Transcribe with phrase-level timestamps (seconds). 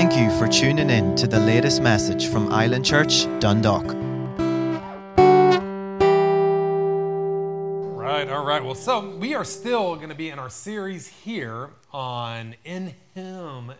[0.00, 3.84] Thank you for tuning in to the latest message from Island Church, Dundalk.
[7.98, 8.64] Right, all right.
[8.64, 13.72] Well, so we are still going to be in our series here on In Him,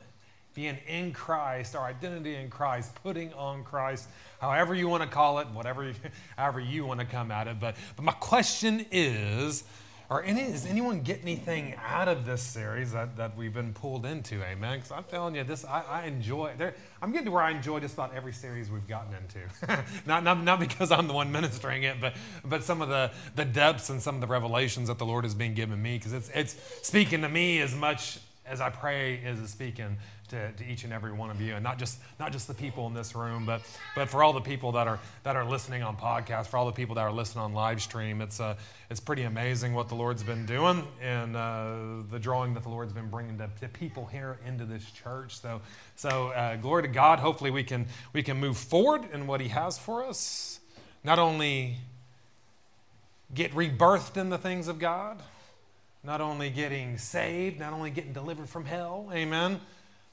[0.53, 4.07] being in Christ, our identity in Christ, putting on Christ,
[4.43, 5.91] however you want to call it, whatever,
[6.37, 7.59] however you want to come at it.
[7.59, 9.65] But, but my question is,
[10.11, 14.05] are any, does anyone get anything out of this series that, that we've been pulled
[14.05, 14.43] into?
[14.43, 14.79] Amen.
[14.79, 16.53] Because I'm telling you, this I, I enjoy.
[16.59, 19.85] There, I'm getting to where I enjoy just about every series we've gotten into.
[20.07, 22.15] not, not, not because I'm the one ministering it, but
[22.45, 25.35] but some of the, the depths and some of the revelations that the Lord has
[25.37, 25.97] been giving me.
[25.97, 29.97] Because it's it's speaking to me as much as I pray is speaking
[30.31, 32.87] to, to each and every one of you, and not just not just the people
[32.87, 33.63] in this room, but
[33.95, 36.73] but for all the people that are that are listening on podcast, for all the
[36.73, 38.21] people that are listening on live stream.
[38.21, 38.57] It's uh,
[38.91, 41.75] it's pretty amazing what the Lord's been doing and uh,
[42.11, 45.39] the drawing that the Lord's been bringing to, to people here into this church.
[45.39, 45.61] So
[45.97, 47.19] so uh, glory to God.
[47.19, 50.61] Hopefully we can we can move forward in what He has for us.
[51.05, 51.77] Not only
[53.35, 55.23] get rebirthed in the things of God,
[56.03, 59.61] not only getting saved, not only getting delivered from hell, amen,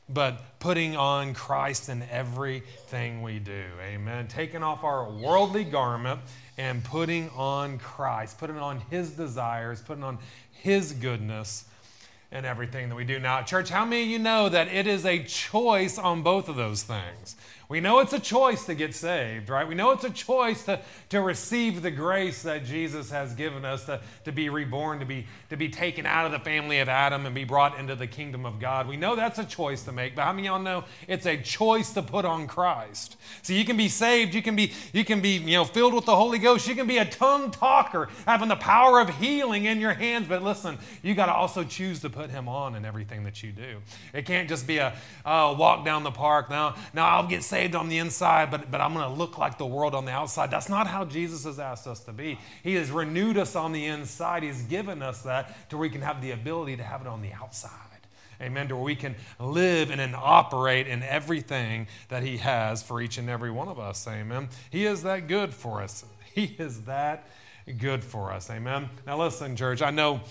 [0.09, 3.63] but putting on Christ in everything we do.
[3.81, 4.27] Amen.
[4.27, 6.21] Taking off our worldly garment
[6.57, 10.17] and putting on Christ, putting on His desires, putting on
[10.51, 11.65] His goodness
[12.31, 13.19] in everything that we do.
[13.19, 16.55] Now, church, how many of you know that it is a choice on both of
[16.55, 17.35] those things?
[17.69, 19.67] We know it's a choice to get saved, right?
[19.67, 20.79] We know it's a choice to,
[21.09, 25.25] to receive the grace that Jesus has given us, to, to be reborn, to be,
[25.49, 28.45] to be taken out of the family of Adam and be brought into the kingdom
[28.45, 28.87] of God.
[28.87, 31.35] We know that's a choice to make, but how many of y'all know it's a
[31.35, 33.17] choice to put on Christ?
[33.41, 36.05] So you can be saved, you can be, you can be you know, filled with
[36.05, 39.81] the Holy Ghost, you can be a tongue talker, having the power of healing in
[39.81, 43.25] your hands, but listen, you got to also choose to put him on in everything
[43.25, 43.81] that you do.
[44.13, 47.56] It can't just be a uh, walk down the park, now, now I'll get saved
[47.57, 50.11] saved on the inside, but, but I'm going to look like the world on the
[50.11, 50.51] outside.
[50.51, 52.37] That's not how Jesus has asked us to be.
[52.63, 54.43] He has renewed us on the inside.
[54.43, 57.23] He's given us that to where we can have the ability to have it on
[57.23, 57.71] the outside.
[58.39, 58.67] Amen.
[58.67, 63.27] To where we can live and, operate in everything that He has for each and
[63.27, 64.07] every one of us.
[64.07, 64.49] Amen.
[64.69, 66.05] He is that good for us.
[66.35, 67.27] He is that
[67.79, 68.51] good for us.
[68.51, 68.91] Amen.
[69.07, 70.21] Now, listen, church, I know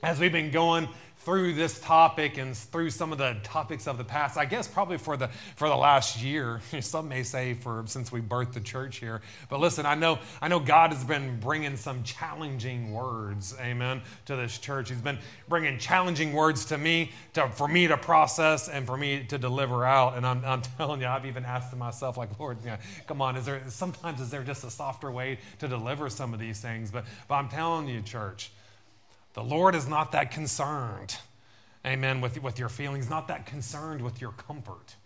[0.00, 0.88] as we've been going
[1.20, 4.96] through this topic and through some of the topics of the past i guess probably
[4.96, 8.98] for the for the last year some may say for since we birthed the church
[8.98, 9.20] here.
[9.48, 14.36] But listen i know i know god has been bringing some challenging words amen to
[14.36, 14.88] this church.
[14.88, 19.24] He's been bringing challenging words to me to, for me to process and for me
[19.24, 20.16] to deliver out.
[20.16, 23.44] And i'm, I'm telling you i've even asked myself like lord know, come on is
[23.44, 26.90] there sometimes is there just a softer way to deliver some of these things?
[26.90, 28.50] But but i'm telling you church
[29.34, 31.16] the Lord is not that concerned,
[31.86, 34.96] amen, with, with your feelings, not that concerned with your comfort.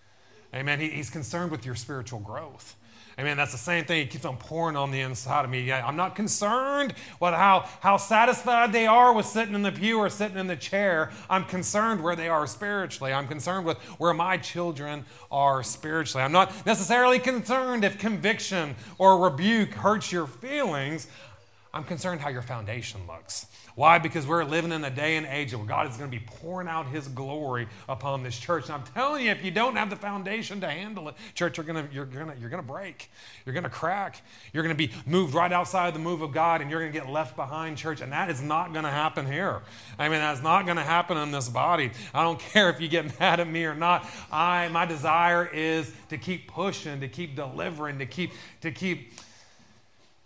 [0.54, 0.80] Amen.
[0.80, 2.76] He, he's concerned with your spiritual growth.
[3.18, 3.36] Amen.
[3.36, 4.00] That's the same thing.
[4.00, 5.70] He keeps on pouring on the inside of me.
[5.70, 10.10] I'm not concerned with how, how satisfied they are with sitting in the pew or
[10.10, 11.12] sitting in the chair.
[11.30, 13.12] I'm concerned where they are spiritually.
[13.12, 16.24] I'm concerned with where my children are spiritually.
[16.24, 21.06] I'm not necessarily concerned if conviction or rebuke hurts your feelings.
[21.72, 23.46] I'm concerned how your foundation looks.
[23.74, 23.98] Why?
[23.98, 26.68] Because we're living in a day and age where God is going to be pouring
[26.68, 28.66] out His glory upon this church.
[28.66, 31.66] And I'm telling you, if you don't have the foundation to handle it, church, you're
[31.66, 33.10] going to, you're going to, you're going to break.
[33.44, 34.22] You're going to crack.
[34.52, 36.98] You're going to be moved right outside the move of God, and you're going to
[36.98, 38.00] get left behind, church.
[38.00, 39.62] And that is not going to happen here.
[39.98, 41.90] I mean, that's not going to happen in this body.
[42.14, 44.06] I don't care if you get mad at me or not.
[44.30, 49.10] I, my desire is to keep pushing, to keep delivering, to keep, to keep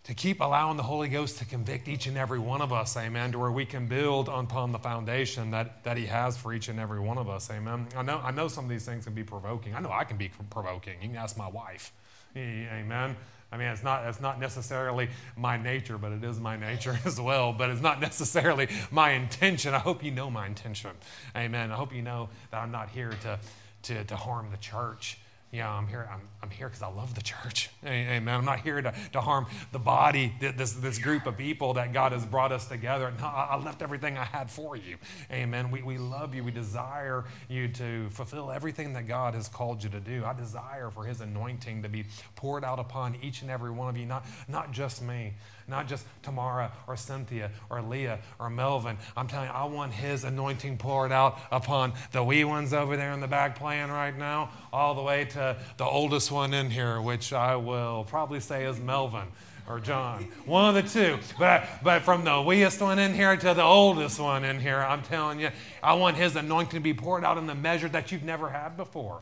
[0.08, 3.32] to keep allowing the Holy Ghost to convict each and every one of us, amen,
[3.32, 6.80] to where we can build upon the foundation that, that He has for each and
[6.80, 7.86] every one of us, amen.
[7.94, 9.74] I know, I know some of these things can be provoking.
[9.74, 10.94] I know I can be provoking.
[11.02, 11.92] You can ask my wife,
[12.34, 13.16] amen.
[13.52, 17.20] I mean, it's not, it's not necessarily my nature, but it is my nature as
[17.20, 17.52] well.
[17.52, 19.74] But it's not necessarily my intention.
[19.74, 20.92] I hope you know my intention.
[21.36, 21.70] Amen.
[21.70, 23.38] I hope you know that I'm not here to,
[23.82, 25.18] to, to harm the church.
[25.50, 26.06] Yeah, I'm here.
[26.12, 27.70] I'm, I'm here because I love the church.
[27.86, 28.28] Amen.
[28.34, 32.12] I'm not here to, to harm the body, this, this group of people that God
[32.12, 33.10] has brought us together.
[33.18, 34.98] No, I left everything I had for you.
[35.32, 35.70] Amen.
[35.70, 36.44] We, we love you.
[36.44, 40.22] We desire you to fulfill everything that God has called you to do.
[40.26, 42.04] I desire for His anointing to be
[42.36, 45.32] poured out upon each and every one of you, not, not just me
[45.68, 48.96] not just Tamara or Cynthia or Leah or Melvin.
[49.16, 53.12] I'm telling you, I want His anointing poured out upon the wee ones over there
[53.12, 57.00] in the back playing right now, all the way to the oldest one in here,
[57.00, 59.28] which I will probably say is Melvin
[59.68, 61.18] or John, one of the two.
[61.38, 65.02] But, but from the weest one in here to the oldest one in here, I'm
[65.02, 65.50] telling you,
[65.82, 68.76] I want His anointing to be poured out in the measure that you've never had
[68.76, 69.20] before.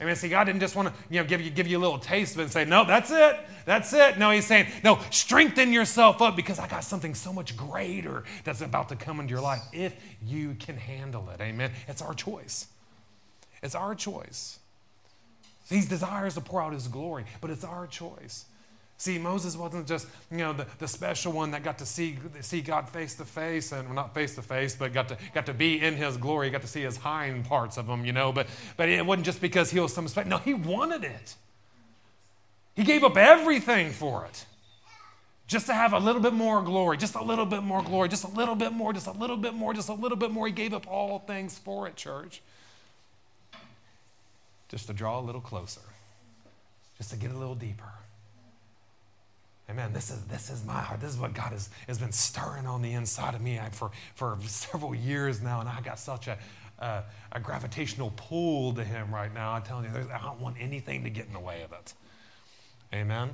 [0.00, 1.80] I mean, see, God didn't just want to, you know, give you, give you a
[1.80, 3.38] little taste of it and say, no, that's it.
[3.64, 4.18] That's it.
[4.18, 8.60] No, he's saying, no, strengthen yourself up because I got something so much greater that's
[8.60, 9.94] about to come into your life if
[10.24, 11.40] you can handle it.
[11.40, 11.70] Amen.
[11.86, 12.66] It's our choice.
[13.62, 14.58] It's our choice.
[15.70, 18.44] He desires to pour out his glory, but it's our choice.
[18.96, 22.60] See, Moses wasn't just, you know, the, the special one that got to see, see
[22.60, 25.54] God face to face, and well, not face to face, but got to, got to
[25.54, 28.32] be in his glory, got to see his hind parts of him, you know.
[28.32, 28.46] But,
[28.76, 30.30] but it wasn't just because he was some special.
[30.30, 31.34] No, he wanted it.
[32.76, 34.46] He gave up everything for it.
[35.46, 38.24] Just to have a little bit more glory, just a little bit more glory, just
[38.24, 40.46] a little bit more, just a little bit more, just a little bit more.
[40.46, 42.40] He gave up all things for it, church.
[44.68, 45.82] Just to draw a little closer,
[46.96, 47.92] just to get a little deeper.
[49.70, 49.92] Amen.
[49.94, 51.00] This is, this is my heart.
[51.00, 54.36] This is what God has, has been stirring on the inside of me for, for
[54.46, 55.60] several years now.
[55.60, 56.36] And I got such a,
[56.80, 57.02] a,
[57.32, 59.52] a gravitational pull to Him right now.
[59.52, 61.94] I'm telling you, I don't want anything to get in the way of it.
[62.92, 63.30] Amen.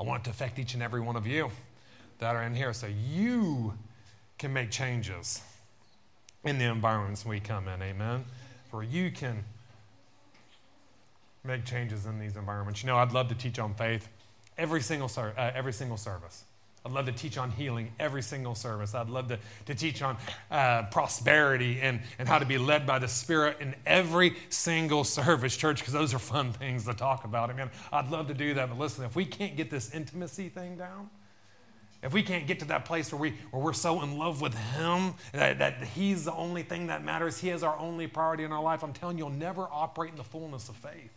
[0.00, 1.50] I want it to affect each and every one of you
[2.18, 3.74] that are in here so you
[4.38, 5.42] can make changes
[6.44, 7.82] in the environments we come in.
[7.82, 8.24] Amen.
[8.70, 9.44] Where you can
[11.44, 12.82] make changes in these environments.
[12.82, 14.08] You know, I'd love to teach on faith
[14.58, 16.44] every single, ser- uh, every single service.
[16.86, 18.94] I'd love to teach on healing every single service.
[18.94, 20.18] I'd love to, to teach on
[20.50, 25.56] uh, prosperity and, and how to be led by the Spirit in every single service,
[25.56, 27.48] church, because those are fun things to talk about.
[27.48, 28.68] I mean, I'd love to do that.
[28.68, 31.08] But listen, if we can't get this intimacy thing down,
[32.02, 34.52] if we can't get to that place where, we, where we're so in love with
[34.52, 38.52] Him that, that He's the only thing that matters, He is our only priority in
[38.52, 41.12] our life, I'm telling you, you'll never operate in the fullness of faith.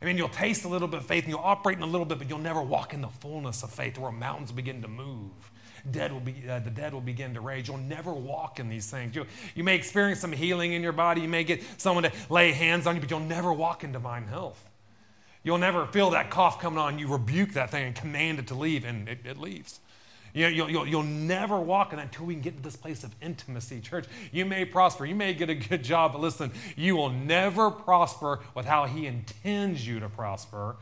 [0.00, 2.06] I mean, you'll taste a little bit of faith and you'll operate in a little
[2.06, 5.50] bit, but you'll never walk in the fullness of faith where mountains begin to move.
[5.90, 7.68] Dead will be, uh, the dead will begin to rage.
[7.68, 9.14] You'll never walk in these things.
[9.16, 11.22] You, you may experience some healing in your body.
[11.22, 14.26] You may get someone to lay hands on you, but you'll never walk in divine
[14.26, 14.68] health.
[15.42, 16.98] You'll never feel that cough coming on.
[16.98, 19.80] You rebuke that thing and command it to leave, and it, it leaves.
[20.34, 22.76] You know, you'll, you'll, you'll never walk in that until we can get to this
[22.76, 23.80] place of intimacy.
[23.80, 27.70] Church, you may prosper, you may get a good job, but listen, you will never
[27.70, 30.76] prosper with how He intends you to prosper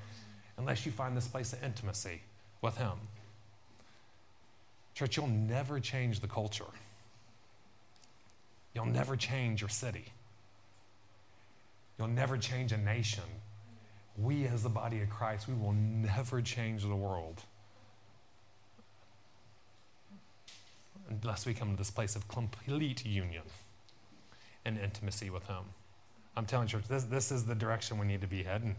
[0.58, 2.20] unless you find this place of intimacy
[2.62, 2.93] with Him.
[4.94, 6.64] Church, you'll never change the culture.
[8.75, 10.06] You'll never change your city.
[11.99, 13.25] You'll never change a nation.
[14.19, 17.42] We, as the body of Christ, we will never change the world
[21.08, 23.42] unless we come to this place of complete union
[24.64, 25.64] and intimacy with Him.
[26.36, 28.76] I'm telling church, this, this is the direction we need to be heading.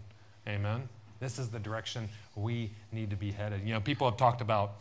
[0.47, 0.89] Amen.
[1.19, 3.61] This is the direction we need to be headed.
[3.65, 4.75] You know, people have talked about,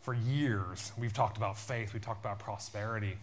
[0.00, 3.16] for years, we've talked about faith, we've talked about prosperity.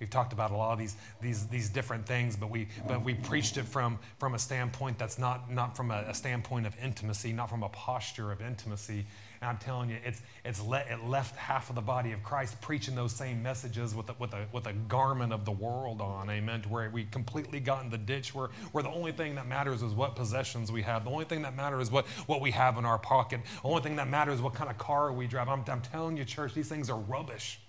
[0.00, 3.14] We've talked about a lot of these, these, these different things, but we, but we
[3.14, 7.32] preached it from, from a standpoint that's not, not from a, a standpoint of intimacy,
[7.32, 9.06] not from a posture of intimacy,
[9.44, 12.58] and I'm telling you, it's, it's le- it left half of the body of Christ
[12.62, 16.30] preaching those same messages with a, with, a, with a garment of the world on,
[16.30, 19.46] amen, to where we completely got in the ditch where, where the only thing that
[19.46, 21.04] matters is what possessions we have.
[21.04, 23.42] The only thing that matters is what, what we have in our pocket.
[23.62, 25.50] The only thing that matters is what kind of car we drive.
[25.50, 27.60] I'm, I'm telling you, church, these things are rubbish.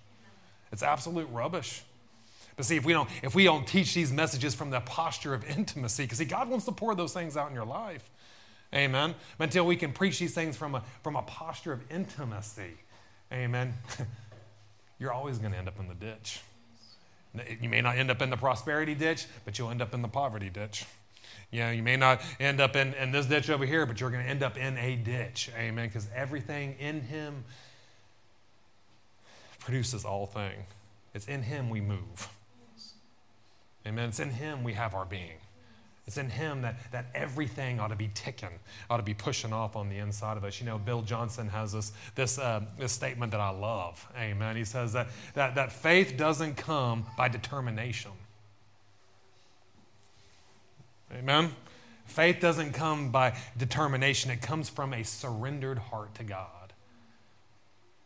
[0.72, 1.82] It's absolute rubbish.
[2.56, 5.44] But see, if we don't, if we don't teach these messages from the posture of
[5.44, 8.08] intimacy, because see, God wants to pour those things out in your life.
[8.74, 9.14] Amen.
[9.38, 12.74] Until we can preach these things from a, from a posture of intimacy.
[13.32, 13.74] Amen.
[14.98, 16.40] You're always going to end up in the ditch.
[17.60, 20.08] You may not end up in the prosperity ditch, but you'll end up in the
[20.08, 20.86] poverty ditch.
[21.50, 24.10] You know, you may not end up in, in this ditch over here, but you're
[24.10, 25.50] going to end up in a ditch.
[25.56, 25.86] Amen.
[25.86, 27.44] Because everything in Him
[29.60, 30.64] produces all thing.
[31.14, 32.28] It's in Him we move.
[33.86, 34.08] Amen.
[34.08, 35.38] It's in Him we have our being.
[36.06, 39.74] It's in Him that, that everything ought to be ticking, ought to be pushing off
[39.74, 40.60] on the inside of us.
[40.60, 44.06] You know, Bill Johnson has this, this, uh, this statement that I love.
[44.16, 44.54] Amen.
[44.56, 48.12] He says that, that, that faith doesn't come by determination.
[51.12, 51.50] Amen.
[52.04, 56.46] Faith doesn't come by determination, it comes from a surrendered heart to God.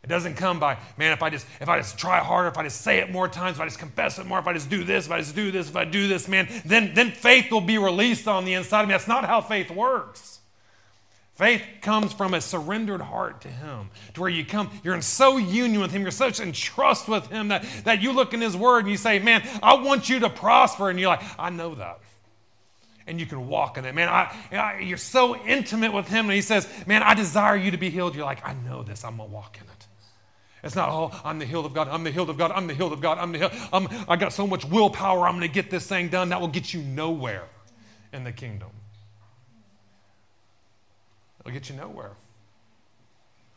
[0.03, 2.63] It doesn't come by, man, if I just if I just try harder, if I
[2.63, 4.83] just say it more times, if I just confess it more, if I just do
[4.83, 7.61] this, if I just do this, if I do this, man, then, then faith will
[7.61, 8.93] be released on the inside of me.
[8.93, 10.39] That's not how faith works.
[11.35, 15.37] Faith comes from a surrendered heart to Him, to where you come, you're in so
[15.37, 18.57] union with Him, you're such in trust with Him that, that you look in His
[18.57, 20.89] Word and you say, Man, I want you to prosper.
[20.89, 21.99] And you're like, I know that
[23.07, 23.95] and you can walk in it.
[23.95, 27.71] Man, I, I, you're so intimate with Him, and He says, Man, I desire you
[27.71, 28.15] to be healed.
[28.15, 29.03] You're like, I know this.
[29.03, 29.70] I'm to walk in it.
[30.63, 32.73] It's not, oh, I'm the healed of God, I'm the healed of God, I'm the
[32.73, 33.51] healed of God, I'm the healed.
[33.73, 36.29] I'm, I got so much willpower, I'm going to get this thing done.
[36.29, 37.45] That will get you nowhere
[38.13, 38.69] in the kingdom.
[41.39, 42.11] It'll get you nowhere.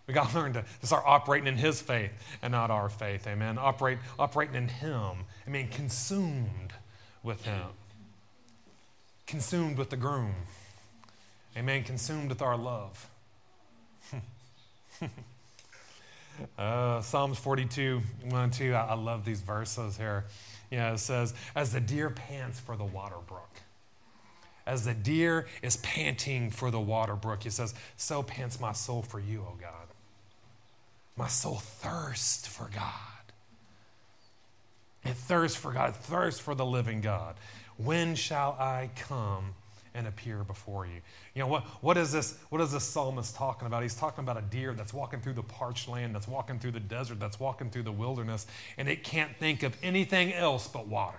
[0.06, 3.26] We got to learn to, start operating in His faith and not our faith.
[3.26, 3.58] Amen.
[3.58, 5.26] Operate, operating in Him.
[5.46, 6.72] I mean, consumed
[7.22, 7.66] with Him.
[9.26, 10.34] Consumed with the groom.
[11.56, 11.84] Amen.
[11.84, 13.08] Consumed with our love.
[16.58, 18.74] uh, Psalms 42, 1 and 2.
[18.74, 20.24] I, I love these verses here.
[20.70, 23.50] Yeah, it says, As the deer pants for the water brook
[24.66, 29.02] as the deer is panting for the water brook, he says, So pants my soul
[29.02, 29.88] for you, O God.
[31.16, 32.92] My soul thirsts for God.
[35.04, 37.36] It thirsts for God, it thirsts for the living God.
[37.76, 39.54] When shall I come
[39.94, 41.00] and appear before you?
[41.34, 42.38] You know, what, what is this?
[42.50, 43.82] What is this psalmist talking about?
[43.82, 46.80] He's talking about a deer that's walking through the parched land, that's walking through the
[46.80, 48.46] desert, that's walking through the wilderness,
[48.76, 51.18] and it can't think of anything else but water.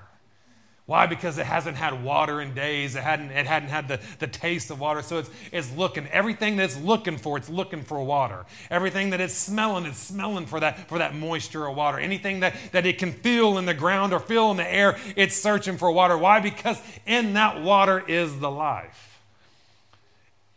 [0.88, 1.08] Why?
[1.08, 2.96] Because it hasn't had water in days.
[2.96, 5.02] It hadn't, it hadn't had the, the taste of water.
[5.02, 6.08] So it's, it's looking.
[6.10, 8.46] Everything that it's looking for, it's looking for water.
[8.70, 11.98] Everything that it's smelling, it's smelling for that, for that moisture of water.
[11.98, 15.36] Anything that, that it can feel in the ground or feel in the air, it's
[15.36, 16.16] searching for water.
[16.16, 16.40] Why?
[16.40, 19.20] Because in that water is the life.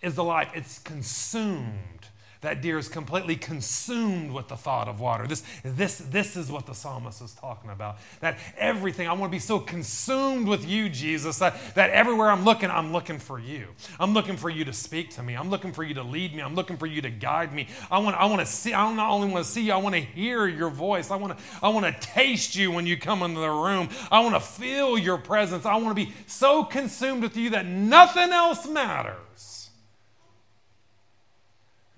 [0.02, 0.50] Is the life.
[0.54, 1.97] It's consumed
[2.40, 5.26] that deer is completely consumed with the thought of water.
[5.26, 7.98] This, this, this is what the psalmist is talking about.
[8.20, 12.44] That everything, I want to be so consumed with you, Jesus, that, that everywhere I'm
[12.44, 13.66] looking, I'm looking for you.
[13.98, 15.34] I'm looking for you to speak to me.
[15.34, 16.42] I'm looking for you to lead me.
[16.42, 17.66] I'm looking for you to guide me.
[17.90, 19.96] I want, I want to see, I not only want to see you, I want
[19.96, 21.10] to hear your voice.
[21.10, 23.88] I want to, I want to taste you when you come into the room.
[24.12, 25.66] I want to feel your presence.
[25.66, 29.57] I want to be so consumed with you that nothing else matters.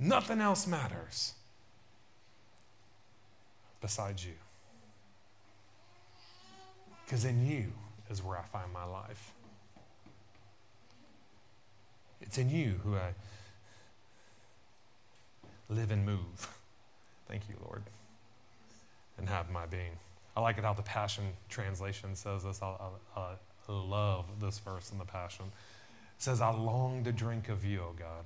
[0.00, 1.34] Nothing else matters
[3.82, 4.32] besides you.
[7.04, 7.72] Because in you
[8.08, 9.32] is where I find my life.
[12.22, 13.14] It's in you who I
[15.68, 16.48] live and move.
[17.28, 17.82] Thank you, Lord.
[19.18, 19.98] And have my being.
[20.34, 22.62] I like it how the Passion Translation says this.
[22.62, 22.74] I,
[23.16, 23.34] I, I
[23.68, 25.46] love this verse in the Passion.
[25.46, 28.24] It says, I long to drink of you, O God.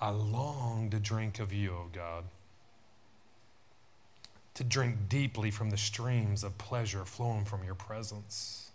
[0.00, 2.24] I long to drink of you, O God,
[4.54, 8.70] to drink deeply from the streams of pleasure flowing from your presence.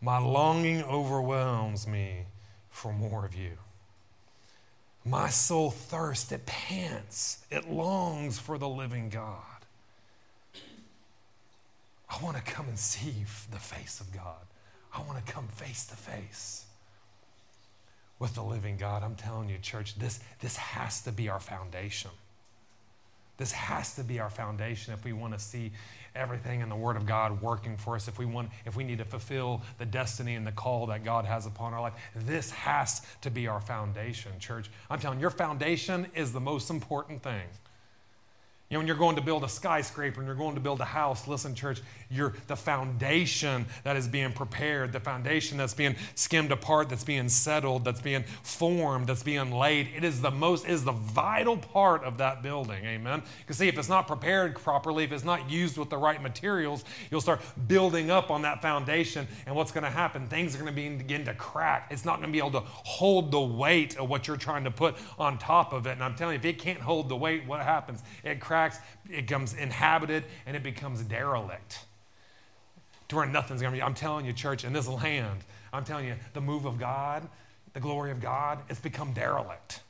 [0.00, 2.26] My longing overwhelms me
[2.70, 3.52] for more of you.
[5.04, 9.40] My soul thirsts, it pants, it longs for the living God.
[12.10, 14.44] I want to come and see the face of God.
[14.92, 16.65] I want to come face to face
[18.18, 19.02] with the living God.
[19.02, 22.10] I'm telling you, church, this, this has to be our foundation.
[23.36, 25.72] This has to be our foundation if we want to see
[26.14, 28.98] everything in the Word of God working for us, if we want, if we need
[28.98, 31.92] to fulfill the destiny and the call that God has upon our life.
[32.14, 34.70] This has to be our foundation, church.
[34.88, 37.42] I'm telling you, your foundation is the most important thing.
[38.68, 40.84] You know, when you're going to build a skyscraper and you're going to build a
[40.84, 46.50] house, listen, church, you're the foundation that is being prepared, the foundation that's being skimmed
[46.50, 49.90] apart, that's being settled, that's being formed, that's being laid.
[49.94, 52.84] It is the most, is the vital part of that building.
[52.84, 53.22] Amen.
[53.38, 56.84] Because see, if it's not prepared properly, if it's not used with the right materials,
[57.08, 59.28] you'll start building up on that foundation.
[59.46, 60.26] And what's going to happen?
[60.26, 61.86] Things are going to begin to crack.
[61.92, 64.72] It's not going to be able to hold the weight of what you're trying to
[64.72, 65.92] put on top of it.
[65.92, 68.02] And I'm telling you, if it can't hold the weight, what happens?
[68.24, 68.55] It cracks
[69.08, 71.84] it becomes inhabited, and it becomes derelict.
[73.08, 73.82] To where nothing's going to be.
[73.82, 75.40] I'm telling you, church, in this land,
[75.72, 77.28] I'm telling you, the move of God,
[77.72, 79.80] the glory of God, it's become derelict.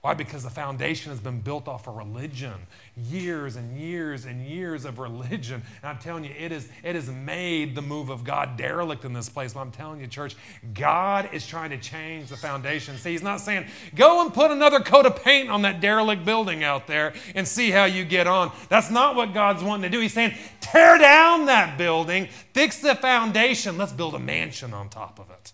[0.00, 0.14] Why?
[0.14, 2.54] Because the foundation has been built off of religion,
[2.96, 5.62] years and years and years of religion.
[5.82, 9.12] And I'm telling you, it, is, it has made the move of God derelict in
[9.12, 9.52] this place.
[9.52, 10.36] But I'm telling you, church,
[10.72, 12.96] God is trying to change the foundation.
[12.96, 16.64] See, He's not saying, go and put another coat of paint on that derelict building
[16.64, 18.52] out there and see how you get on.
[18.70, 20.00] That's not what God's wanting to do.
[20.00, 25.18] He's saying, tear down that building, fix the foundation, let's build a mansion on top
[25.18, 25.52] of it.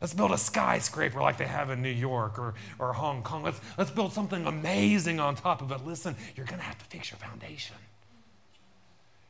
[0.00, 3.42] Let's build a skyscraper like they have in New York or, or Hong Kong.
[3.42, 5.86] Let's, let's build something amazing on top of it.
[5.86, 7.76] Listen, you're going to have to fix your foundation.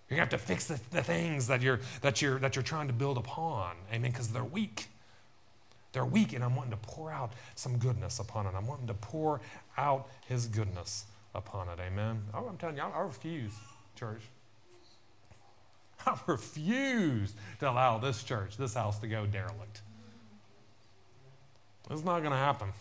[0.09, 2.65] You're going to have to fix the, the things that you're, that, you're, that you're
[2.65, 3.77] trying to build upon.
[3.93, 4.89] Amen, because they're weak.
[5.93, 8.53] They're weak, and I'm wanting to pour out some goodness upon it.
[8.57, 9.41] I'm wanting to pour
[9.79, 11.79] out His goodness upon it.
[11.81, 12.23] Amen.
[12.35, 13.53] Oh, I'm telling you, I refuse,
[13.95, 14.23] church.
[16.07, 19.81] I refuse to allow this church, this house, to go derelict.
[21.91, 22.73] It's not going to happen.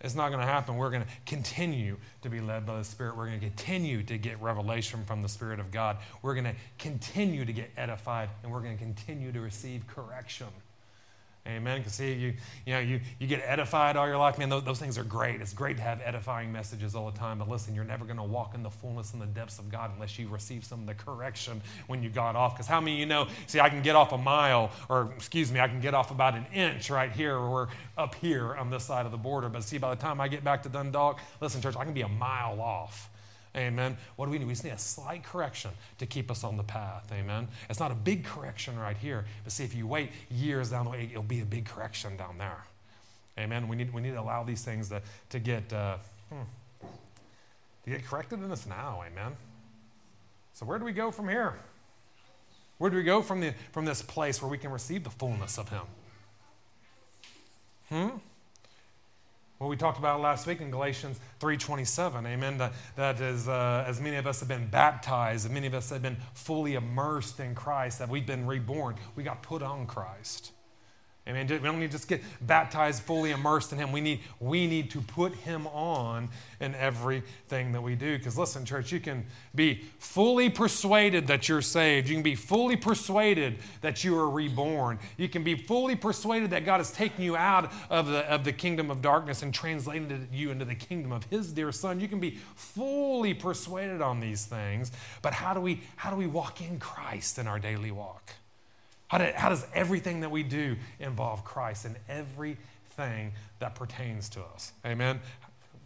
[0.00, 0.76] it's not going to happen.
[0.76, 3.16] We're going to continue to be led by the Spirit.
[3.16, 5.96] We're going to continue to get revelation from the Spirit of God.
[6.22, 10.48] We're going to continue to get edified, and we're going to continue to receive correction.
[11.46, 11.78] Amen.
[11.78, 12.32] Because see, you,
[12.64, 14.38] you know, you, you get edified all your life.
[14.38, 15.42] Man, those, those things are great.
[15.42, 17.38] It's great to have edifying messages all the time.
[17.38, 19.90] But listen, you're never going to walk in the fullness and the depths of God
[19.94, 22.54] unless you receive some of the correction when you got off.
[22.54, 25.60] Because how many you know, see, I can get off a mile, or excuse me,
[25.60, 29.04] I can get off about an inch right here, or up here on this side
[29.04, 29.50] of the border.
[29.50, 32.02] But see, by the time I get back to Dundalk, listen, church, I can be
[32.02, 33.10] a mile off.
[33.56, 33.96] Amen.
[34.16, 34.46] What do we need?
[34.46, 37.10] We just need a slight correction to keep us on the path.
[37.12, 37.46] Amen.
[37.70, 40.90] It's not a big correction right here, but see, if you wait years down the
[40.90, 42.64] way, it'll be a big correction down there.
[43.38, 43.68] Amen.
[43.68, 45.98] We need, we need to allow these things to, to get uh,
[46.30, 46.42] hmm,
[47.84, 49.02] to get corrected in us now.
[49.06, 49.32] Amen.
[50.52, 51.54] So where do we go from here?
[52.78, 55.58] Where do we go from, the, from this place where we can receive the fullness
[55.58, 55.82] of Him?
[57.88, 58.08] Hmm?
[59.64, 63.98] What we talked about last week in Galatians 3.27, amen, that, that is, uh, as
[63.98, 67.54] many of us have been baptized, and many of us have been fully immersed in
[67.54, 70.52] Christ, that we've been reborn, we got put on Christ.
[71.26, 71.46] Amen.
[71.48, 73.92] We don't need to just get baptized, fully immersed in Him.
[73.92, 76.28] We need, we need to put Him on
[76.60, 78.18] in everything that we do.
[78.18, 82.10] Because listen, church, you can be fully persuaded that you're saved.
[82.10, 84.98] You can be fully persuaded that you are reborn.
[85.16, 88.52] You can be fully persuaded that God has taken you out of the, of the
[88.52, 92.00] kingdom of darkness and translated you into the kingdom of His dear Son.
[92.00, 94.92] You can be fully persuaded on these things.
[95.22, 98.34] But how do we, how do we walk in Christ in our daily walk?
[99.14, 103.30] How, how does everything that we do involve Christ and everything
[103.60, 104.72] that pertains to us?
[104.84, 105.20] Amen.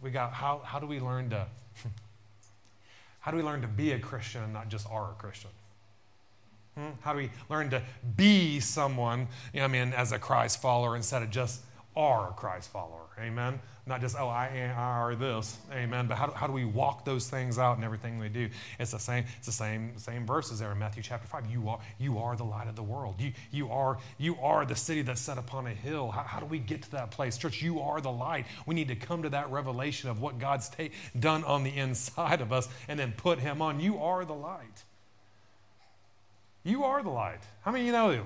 [0.01, 1.45] We got how, how do we learn to
[3.19, 5.51] how do we learn to be a Christian and not just are a Christian?
[6.75, 6.89] Hmm?
[7.01, 7.83] How do we learn to
[8.15, 11.61] be someone, you know, I mean, as a Christ follower instead of just
[11.95, 13.05] are a Christ follower?
[13.19, 13.59] Amen.
[13.89, 15.57] Not just, oh, I, am, I are this.
[15.73, 16.05] Amen.
[16.05, 18.49] But how how do we walk those things out in everything we do?
[18.79, 21.49] It's the same, it's the same, same verses there in Matthew chapter 5.
[21.49, 23.15] You are, you are the light of the world.
[23.19, 26.11] You, you, are, you are the city that's set upon a hill.
[26.11, 27.35] How, how do we get to that place?
[27.37, 28.45] Church, you are the light.
[28.67, 32.41] We need to come to that revelation of what God's ta- done on the inside
[32.41, 33.79] of us and then put Him on.
[33.79, 34.83] You are the light.
[36.63, 37.41] You are the light.
[37.61, 38.25] How many of you know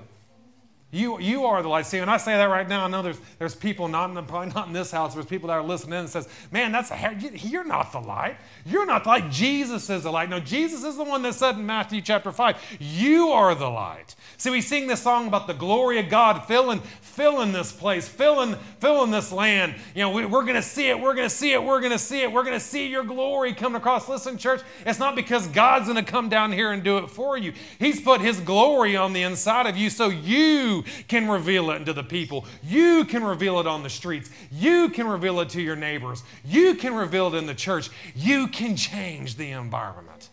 [0.94, 1.86] you, you are the light.
[1.86, 4.22] See, when I say that right now, I know there's, there's people not in, the,
[4.22, 7.16] probably not in this house, there's people that are listening and says, man, that's a,
[7.34, 8.36] you're not the light.
[8.64, 9.30] You're not the light.
[9.30, 10.30] Jesus is the light.
[10.30, 14.14] No, Jesus is the one that said in Matthew chapter 5, you are the light.
[14.36, 18.56] See, we sing this song about the glory of God filling, filling this place, filling,
[18.80, 19.76] filling this land.
[19.94, 20.98] You know, we, are going to see it.
[20.98, 21.62] We're going to see it.
[21.62, 22.32] We're going to see it.
[22.32, 24.08] We're going to see your glory coming across.
[24.08, 27.38] Listen, church, it's not because God's going to come down here and do it for
[27.38, 27.52] you.
[27.78, 31.92] He's put his glory on the inside of you so you can reveal it to
[31.92, 32.44] the people.
[32.62, 34.30] You can reveal it on the streets.
[34.50, 36.24] You can reveal it to your neighbors.
[36.44, 37.90] You can reveal it in the church.
[38.16, 40.30] You can change the environment.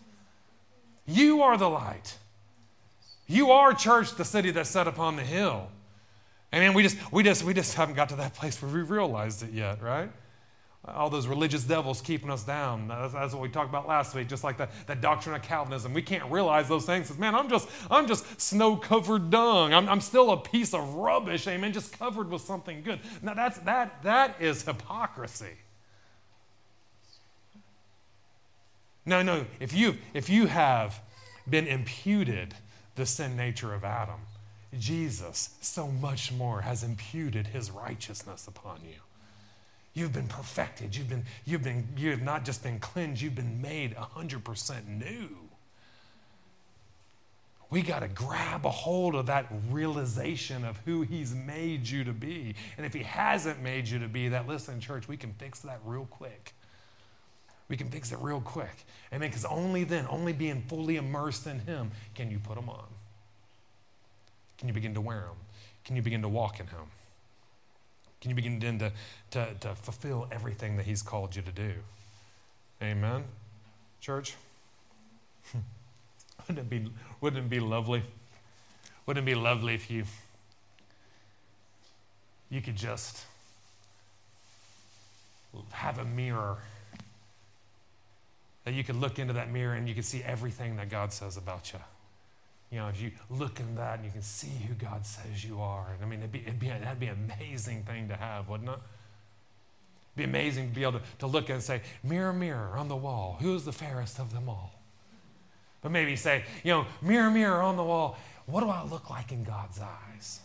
[1.06, 2.18] You are the light.
[3.32, 5.68] You are church, the city that's set upon the hill.
[6.52, 9.42] And we just we just we just haven't got to that place where we realized
[9.42, 10.10] it yet, right?
[10.84, 12.88] all those religious devils keeping us down.
[12.88, 15.94] That's, that's, what we talked about last week, just like that, that doctrine of Calvinism.
[15.94, 17.06] We can't realize those things.
[17.06, 19.72] Because, man, I'm just, I'm just snow-covered dung.
[19.72, 22.98] I'm, I'm still a piece of rubbish, amen, just covered with something good.
[23.22, 25.54] Now, that's, that, that is hypocrisy.
[29.06, 31.00] No, no, if you, if you have
[31.48, 32.54] been imputed
[32.94, 34.20] the sin nature of Adam,
[34.78, 39.00] Jesus so much more has imputed his righteousness upon you.
[39.94, 40.96] You've been perfected.
[40.96, 45.28] You've been, you've been, you have not just been cleansed, you've been made 100% new.
[47.68, 52.12] We got to grab a hold of that realization of who He's made you to
[52.12, 52.54] be.
[52.76, 55.80] And if He hasn't made you to be that, listen, church, we can fix that
[55.84, 56.54] real quick.
[57.72, 58.84] We can fix it real quick.
[59.14, 59.30] Amen.
[59.30, 62.84] Because only then, only being fully immersed in Him, can you put them on.
[64.58, 65.38] Can you begin to wear them?
[65.82, 66.84] Can you begin to walk in Him?
[68.20, 68.92] Can you begin to,
[69.30, 71.72] to, to fulfill everything that He's called you to do?
[72.82, 73.24] Amen.
[74.02, 74.34] Church?
[76.46, 76.90] wouldn't, it be,
[77.22, 78.02] wouldn't it be lovely?
[79.06, 80.04] Wouldn't it be lovely if you,
[82.50, 83.24] you could just
[85.70, 86.58] have a mirror
[88.64, 91.36] that you could look into that mirror and you could see everything that God says
[91.36, 91.80] about you?
[92.72, 95.60] you know, if you look in that and you can see who God says you
[95.60, 95.88] are.
[95.94, 98.70] And I mean, it'd be, it'd be, that'd be an amazing thing to have, wouldn't
[98.70, 98.72] it?
[98.72, 102.96] It'd be amazing to be able to, to look and say, mirror, mirror on the
[102.96, 104.80] wall, who is the fairest of them all?
[105.82, 109.32] But maybe say, you know, mirror, mirror on the wall, what do I look like
[109.32, 110.40] in God's eyes?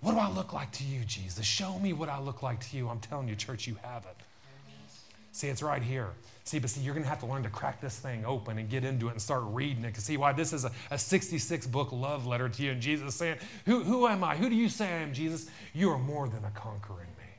[0.00, 1.46] What do I look like to you, Jesus?
[1.46, 2.88] Show me what I look like to you.
[2.88, 4.16] I'm telling you, church, you have it.
[5.32, 6.10] See, it's right here.
[6.44, 8.68] See, but see, you're going to have to learn to crack this thing open and
[8.68, 9.96] get into it and start reading it.
[9.96, 12.72] see why this is a, a 66 book love letter to you.
[12.72, 14.36] And Jesus saying, who, who am I?
[14.36, 15.48] Who do you say I am, Jesus?
[15.72, 17.30] You are more than a conqueror in me.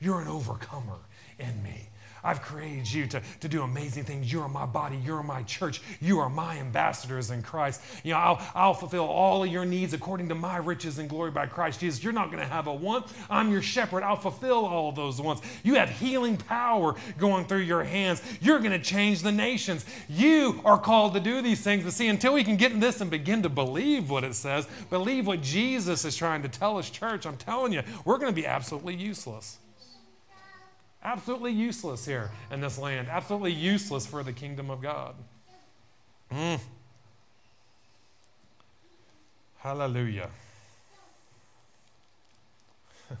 [0.00, 0.98] You're an overcomer
[1.38, 1.89] in me.
[2.22, 4.32] I've created you to, to do amazing things.
[4.32, 5.00] You are my body.
[5.04, 5.80] You're my church.
[6.00, 7.80] You are my ambassadors in Christ.
[8.04, 11.30] You know, I'll, I'll fulfill all of your needs according to my riches and glory
[11.30, 12.02] by Christ Jesus.
[12.02, 13.06] You're not going to have a want.
[13.28, 14.02] I'm your shepherd.
[14.02, 15.42] I'll fulfill all those wants.
[15.62, 18.22] You have healing power going through your hands.
[18.40, 19.84] You're going to change the nations.
[20.08, 21.84] You are called to do these things.
[21.84, 24.66] But see, until we can get in this and begin to believe what it says,
[24.88, 28.40] believe what Jesus is trying to tell us, church, I'm telling you, we're going to
[28.40, 29.58] be absolutely useless.
[31.02, 33.08] Absolutely useless here in this land.
[33.08, 35.14] Absolutely useless for the kingdom of God.
[36.30, 36.60] Mm.
[39.58, 40.28] Hallelujah.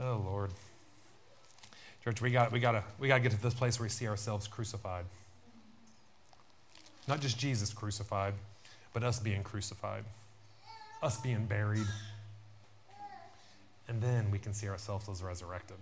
[0.00, 0.50] oh Lord.
[2.02, 4.48] Church, we got we gotta we gotta get to this place where we see ourselves
[4.48, 5.04] crucified.
[7.06, 8.34] Not just Jesus crucified,
[8.94, 10.04] but us being crucified.
[11.02, 11.86] Us being buried.
[13.88, 15.76] And then we can see ourselves as resurrected.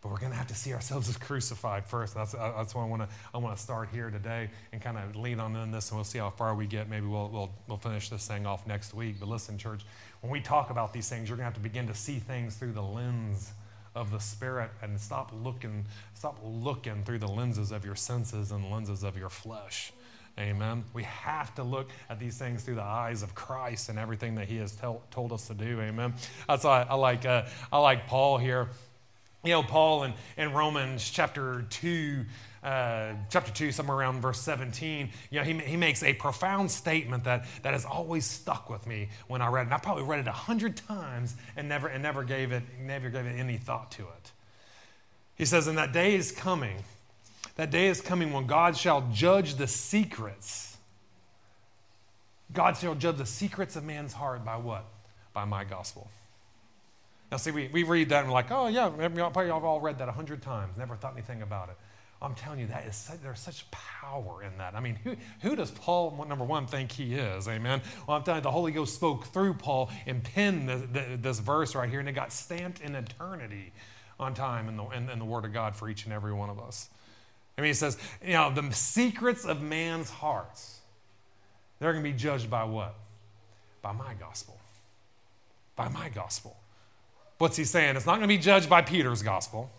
[0.00, 2.14] But we're going to have to see ourselves as crucified first.
[2.14, 4.96] That's, uh, that's why I want to I want to start here today and kind
[4.96, 6.88] of lean on in this, and we'll see how far we get.
[6.88, 9.16] Maybe we'll, we'll, we'll finish this thing off next week.
[9.18, 9.82] But listen, church,
[10.20, 12.56] when we talk about these things, you're going to have to begin to see things
[12.56, 13.52] through the lens
[13.94, 15.84] of the Spirit and stop looking,
[16.14, 19.92] stop looking through the lenses of your senses and lenses of your flesh.
[20.38, 20.84] Amen.
[20.94, 24.46] We have to look at these things through the eyes of Christ and everything that
[24.46, 25.80] He has tell, told us to do.
[25.80, 26.14] Amen.
[26.46, 28.68] That's why I like uh, I like Paul here
[29.44, 32.24] you know, Paul in, in Romans chapter 2,
[32.62, 37.24] uh, chapter 2, somewhere around verse 17, you know, he, he makes a profound statement
[37.24, 39.64] that, that has always stuck with me when I read it.
[39.66, 43.10] And I probably read it a hundred times and never, and never, gave it, never
[43.10, 44.32] gave it any thought to it.
[45.36, 46.82] He says, And that day is coming.
[47.54, 50.76] That day is coming when God shall judge the secrets.
[52.52, 54.84] God shall judge the secrets of man's heart by what?
[55.32, 56.10] By my gospel.
[57.30, 59.98] Now, see, we, we read that and we're like, oh, yeah, probably have all read
[59.98, 61.76] that a hundred times, never thought anything about it.
[62.20, 64.74] I'm telling you, that is there's such power in that.
[64.74, 67.46] I mean, who, who does Paul, number one, think he is?
[67.46, 67.80] Amen.
[68.06, 71.76] Well, I'm telling you, the Holy Ghost spoke through Paul and penned the, this verse
[71.76, 73.72] right here, and it got stamped in eternity
[74.18, 76.50] on time in the, in, in the Word of God for each and every one
[76.50, 76.88] of us.
[77.56, 80.80] I mean, he says, you know, the secrets of man's hearts,
[81.78, 82.96] they're going to be judged by what?
[83.80, 84.58] By my gospel.
[85.76, 86.56] By my gospel.
[87.38, 87.96] What's he saying?
[87.96, 89.70] It's not going to be judged by Peter's gospel.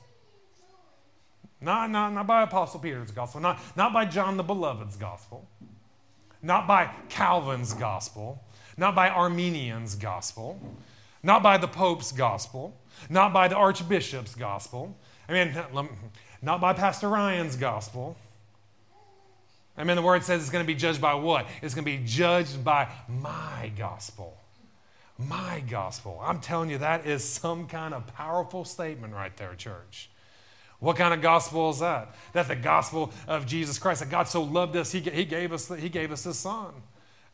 [1.62, 5.46] Not, not, not by Apostle Peter's gospel, not, not by John the Beloved's gospel,
[6.42, 8.42] not by Calvin's gospel,
[8.78, 10.58] not by Arminian's gospel,
[11.22, 12.78] not by the Pope's gospel,
[13.10, 14.96] not by the Archbishop's gospel.
[15.28, 15.54] I mean,
[16.42, 18.16] not by Pastor Ryan's gospel.
[19.78, 21.46] I mean, the word says it's going to be judged by what?
[21.62, 24.39] It's going to be judged by my gospel
[25.20, 26.20] my gospel.
[26.24, 30.10] I'm telling you, that is some kind of powerful statement right there, church.
[30.80, 32.16] What kind of gospel is that?
[32.32, 34.00] That's the gospel of Jesus Christ.
[34.00, 36.72] That God so loved us, He, he, gave, us, he gave us His Son.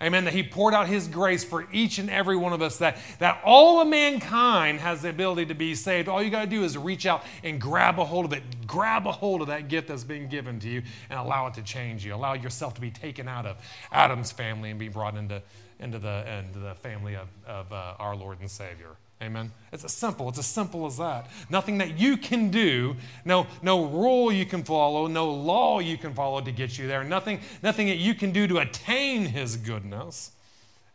[0.01, 0.25] Amen.
[0.25, 3.39] That He poured out His grace for each and every one of us, that, that
[3.45, 6.09] all of mankind has the ability to be saved.
[6.09, 8.41] All you got to do is reach out and grab a hold of it.
[8.65, 11.61] Grab a hold of that gift that's been given to you and allow it to
[11.61, 12.15] change you.
[12.15, 13.57] Allow yourself to be taken out of
[13.91, 15.43] Adam's family and be brought into
[15.79, 18.91] into the, into the family of, of uh, our Lord and Savior.
[19.21, 19.51] Amen.
[19.71, 20.27] It's as simple.
[20.27, 21.27] It's as simple as that.
[21.49, 26.13] Nothing that you can do, no, no rule you can follow, no law you can
[26.13, 27.03] follow to get you there.
[27.03, 30.31] Nothing, nothing that you can do to attain His goodness.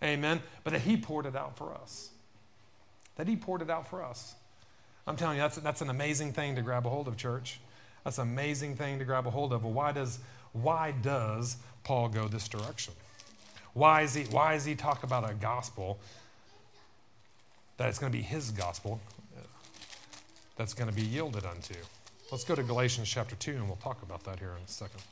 [0.02, 0.42] Amen.
[0.64, 2.10] But that He poured it out for us.
[3.16, 4.34] That He poured it out for us.
[5.06, 7.58] I'm telling you, that's, that's an amazing thing to grab a hold of, church.
[8.04, 9.64] That's an amazing thing to grab a hold of.
[9.64, 10.18] Well, why does,
[10.52, 12.94] why does Paul go this direction?
[13.74, 15.98] Why is he, why is he talk about a gospel
[17.76, 19.00] that it's going to be his gospel
[20.56, 21.74] that's going to be yielded unto?
[22.30, 25.02] Let's go to Galatians chapter 2 and we'll talk about that here in a second.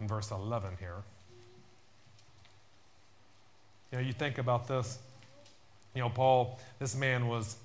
[0.00, 1.02] In verse 11 here.
[3.90, 4.98] You know, you think about this.
[5.94, 7.56] You know, Paul, this man was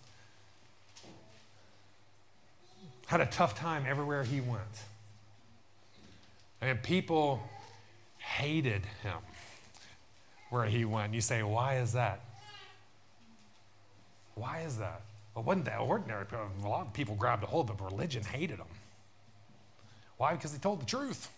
[3.07, 4.61] had a tough time everywhere he went.
[6.61, 7.43] I And people
[8.23, 9.17] hated him
[10.49, 11.13] where he went.
[11.13, 12.21] You say, why is that?
[14.35, 15.01] Why is that?
[15.35, 16.25] Well, wasn't that ordinary?
[16.31, 18.67] A lot of people grabbed a hold, but religion hated him.
[20.17, 20.33] Why?
[20.33, 21.29] Because he told the truth.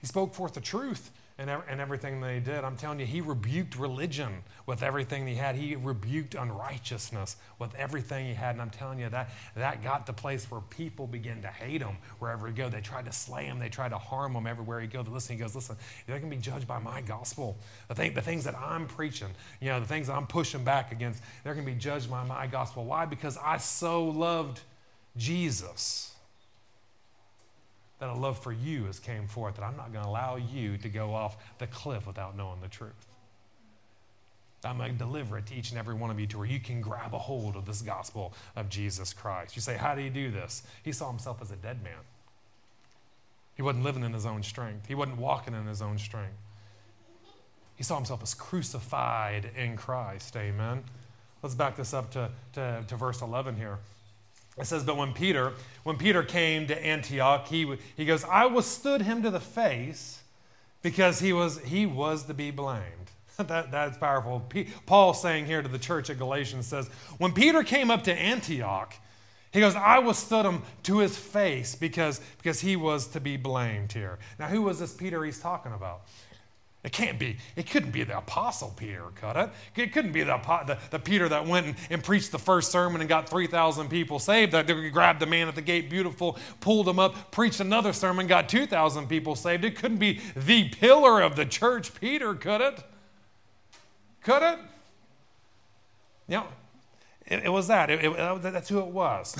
[0.00, 1.10] He spoke forth the truth.
[1.38, 2.64] And, and everything they did.
[2.64, 5.54] I'm telling you, he rebuked religion with everything he had.
[5.54, 8.54] He rebuked unrighteousness with everything he had.
[8.54, 11.98] And I'm telling you, that, that got the place where people began to hate him
[12.20, 12.70] wherever he go.
[12.70, 15.02] They tried to slay him, they tried to harm him everywhere he go.
[15.02, 17.58] But listen, he goes, listen, they can be judged by my gospel.
[17.88, 19.28] The, thing, the things that I'm preaching,
[19.60, 22.24] you know, the things that I'm pushing back against, they're going to be judged by
[22.24, 22.86] my gospel.
[22.86, 23.04] Why?
[23.04, 24.60] Because I so loved
[25.18, 26.15] Jesus
[27.98, 30.76] that a love for you has came forth, that I'm not going to allow you
[30.78, 33.06] to go off the cliff without knowing the truth.
[34.64, 36.58] I'm going to deliver it to each and every one of you to where you
[36.58, 39.54] can grab a hold of this gospel of Jesus Christ.
[39.54, 40.62] You say, How do you do this?
[40.82, 41.98] He saw himself as a dead man.
[43.54, 46.36] He wasn't living in his own strength, he wasn't walking in his own strength.
[47.76, 50.34] He saw himself as crucified in Christ.
[50.36, 50.82] Amen.
[51.42, 53.78] Let's back this up to, to, to verse 11 here.
[54.58, 55.52] It says, but when Peter,
[55.84, 60.22] when Peter came to Antioch, he, he goes, I withstood him to the face
[60.82, 63.10] because he was, he was to be blamed.
[63.36, 64.40] that, that's powerful.
[64.48, 66.88] P- Paul saying here to the church at Galatians says,
[67.18, 68.94] when Peter came up to Antioch,
[69.52, 73.92] he goes, I withstood him to his face because, because he was to be blamed
[73.92, 74.18] here.
[74.38, 76.02] Now, who was this Peter he's talking about?
[76.86, 79.50] It can't be, it couldn't be the Apostle Peter, could it?
[79.74, 83.00] It couldn't be the, the, the Peter that went and, and, preached the first sermon
[83.00, 84.52] and got 3,000 people saved.
[84.52, 88.48] That grabbed the man at the gate, beautiful, pulled him up, preached another sermon, got
[88.48, 89.64] 2,000 people saved.
[89.64, 92.80] It couldn't be the pillar of the church, Peter, could it?
[94.22, 94.58] Could it?
[96.28, 96.46] You know,
[97.26, 97.90] it, it was that.
[97.90, 99.36] It, it, that's who it was.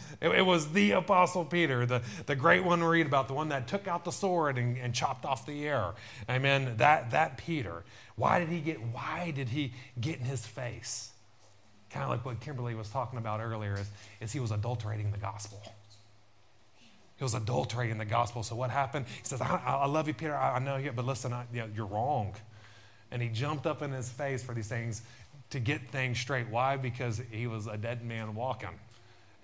[0.20, 3.66] it, was the Apostle Peter, the, the great one we read about, the one that
[3.66, 5.92] took out the sword and, and chopped off the air.
[6.28, 6.74] Amen.
[6.76, 7.82] That, that Peter.
[8.16, 11.12] Why did he get, why did he get in his face?
[11.88, 13.88] Kind of like what Kimberly was talking about earlier, is,
[14.20, 15.62] is he was adulterating the gospel.
[17.16, 18.42] He was adulterating the gospel.
[18.42, 19.06] So what happened?
[19.06, 20.36] He says, I, I love you, Peter.
[20.36, 22.34] I, I know you, but listen, I, you know, you're wrong.
[23.10, 25.02] And he jumped up in his face for these things
[25.50, 26.48] to get things straight.
[26.48, 26.76] Why?
[26.76, 28.78] Because he was a dead man walking.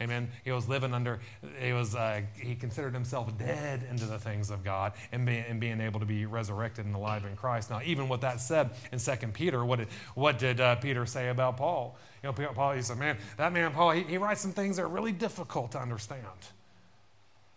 [0.01, 0.29] Amen.
[0.45, 1.21] He was living under,
[1.59, 5.59] he was, uh, he considered himself dead into the things of God and, be, and
[5.59, 7.71] being able to be resurrected and alive in Christ.
[7.71, 11.31] Now, even with that said, in Second Peter, what did, what did uh, Peter say
[11.31, 11.97] about Paul?
[12.23, 14.83] You know, Paul, he said, man, that man Paul, he, he writes some things that
[14.83, 16.27] are really difficult to understand.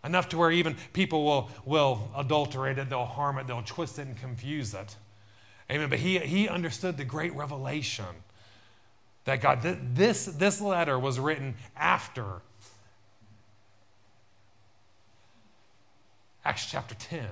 [0.05, 4.07] Enough to where even people will, will adulterate it, they'll harm it, they'll twist it
[4.07, 4.95] and confuse it.
[5.69, 5.89] Amen.
[5.89, 8.05] But he, he understood the great revelation
[9.25, 9.61] that God,
[9.95, 12.41] this, this letter was written after
[16.45, 17.27] Acts chapter 10.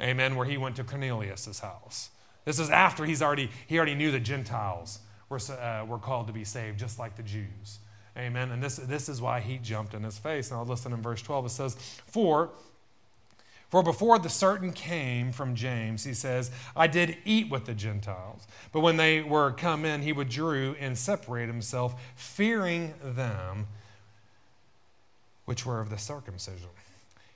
[0.00, 2.10] Amen, where he went to Cornelius' house.
[2.44, 6.32] This is after he's already, he already knew the Gentiles were, uh, were called to
[6.32, 7.78] be saved, just like the Jews.
[8.16, 8.50] Amen.
[8.50, 10.50] And this, this is why he jumped in his face.
[10.50, 11.46] Now, listen in verse 12.
[11.46, 11.74] It says,
[12.06, 12.50] For
[13.72, 18.46] for before the certain came from James, he says, I did eat with the Gentiles.
[18.70, 23.68] But when they were come in, he withdrew and separated himself, fearing them
[25.46, 26.68] which were of the circumcision.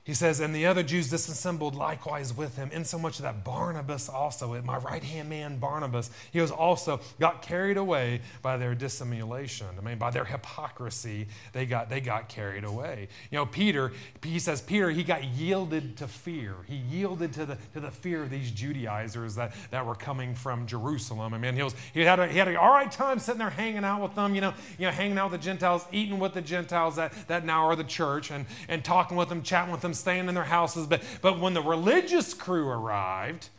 [0.07, 4.77] He says, And the other Jews disassembled likewise with him, insomuch that Barnabas also, my
[4.77, 9.67] right hand man Barnabas, he was also got carried away by their dissimulation.
[9.77, 13.09] I mean, by their hypocrisy, they got, they got carried away.
[13.31, 13.91] You know, Peter,
[14.23, 16.55] he says, Peter, he got yielded to fear.
[16.67, 20.67] He yielded to the, to the fear of these Judaizers that, that were coming from
[20.67, 21.33] Jerusalem.
[21.33, 23.49] I mean, he, was, he, had a, he had an all right time sitting there
[23.49, 26.33] hanging out with them, you know, you know hanging out with the Gentiles, eating with
[26.33, 29.81] the Gentiles that, that now are the church, and, and talking with them, chatting with
[29.81, 30.87] them staying in their houses.
[30.87, 33.49] But, but when the religious crew arrived,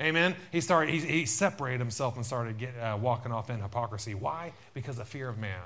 [0.00, 4.14] amen, he started, he, he separated himself and started get, uh, walking off in hypocrisy.
[4.14, 4.52] Why?
[4.74, 5.60] Because of fear of man.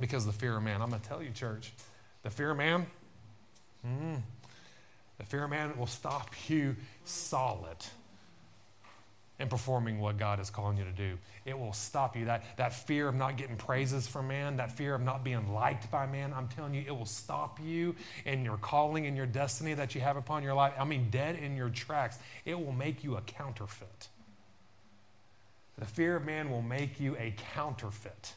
[0.00, 0.80] Because of the fear of man.
[0.80, 1.72] I'm going to tell you, church,
[2.22, 2.86] the fear of man,
[3.86, 4.20] mm,
[5.18, 7.76] the fear of man will stop you solid
[9.38, 11.16] in performing what God is calling you to do.
[11.44, 12.24] It will stop you.
[12.24, 15.90] That, that fear of not getting praises from man, that fear of not being liked
[15.90, 19.74] by man, I'm telling you, it will stop you in your calling and your destiny
[19.74, 20.74] that you have upon your life.
[20.78, 22.18] I mean, dead in your tracks.
[22.44, 24.08] It will make you a counterfeit.
[25.78, 28.32] The fear of man will make you a counterfeit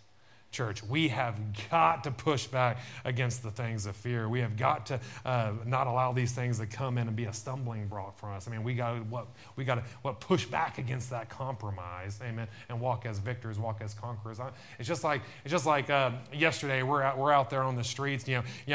[0.51, 0.83] church.
[0.83, 1.35] We have
[1.69, 4.27] got to push back against the things of fear.
[4.27, 7.33] We have got to uh, not allow these things to come in and be a
[7.33, 8.47] stumbling block for us.
[8.47, 12.19] I mean, we got to what we got to what push back against that compromise,
[12.23, 14.39] amen, and walk as victors, walk as conquerors.
[14.77, 16.83] It's just like it's just like uh, yesterday.
[16.83, 18.27] We're out, we're out there on the streets.
[18.27, 18.73] You know, you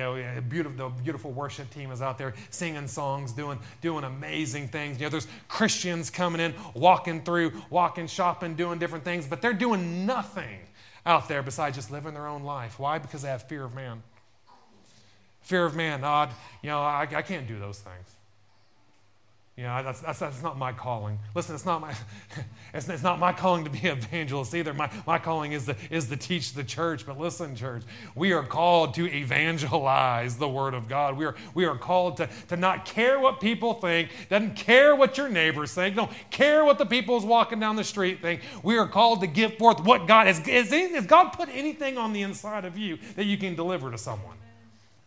[0.00, 4.04] know, you know, beautiful the beautiful worship team is out there singing songs, doing doing
[4.04, 4.98] amazing things.
[4.98, 9.52] You know, there's Christians coming in, walking through, walking, shopping, doing different things, but they're
[9.52, 10.60] doing nothing
[11.08, 12.78] out there besides just living their own life.
[12.78, 12.98] Why?
[12.98, 14.02] Because they have fear of man.
[15.40, 16.04] Fear of man.
[16.04, 16.30] Odd,
[16.62, 18.17] you know, I, I can't do those things.
[19.58, 21.18] You know, that's, that's, that's not my calling.
[21.34, 21.92] Listen, it's not my,
[22.74, 24.72] it's, it's not my calling to be an evangelist either.
[24.72, 27.04] My, my calling is to, is to teach the church.
[27.04, 27.82] But listen, church,
[28.14, 31.16] we are called to evangelize the word of God.
[31.16, 35.18] We are, we are called to, to not care what people think, doesn't care what
[35.18, 38.42] your neighbors think, don't care what the people who's walking down the street think.
[38.62, 40.38] We are called to give forth what God has.
[40.38, 43.98] Has, has God put anything on the inside of you that you can deliver to
[43.98, 44.36] someone?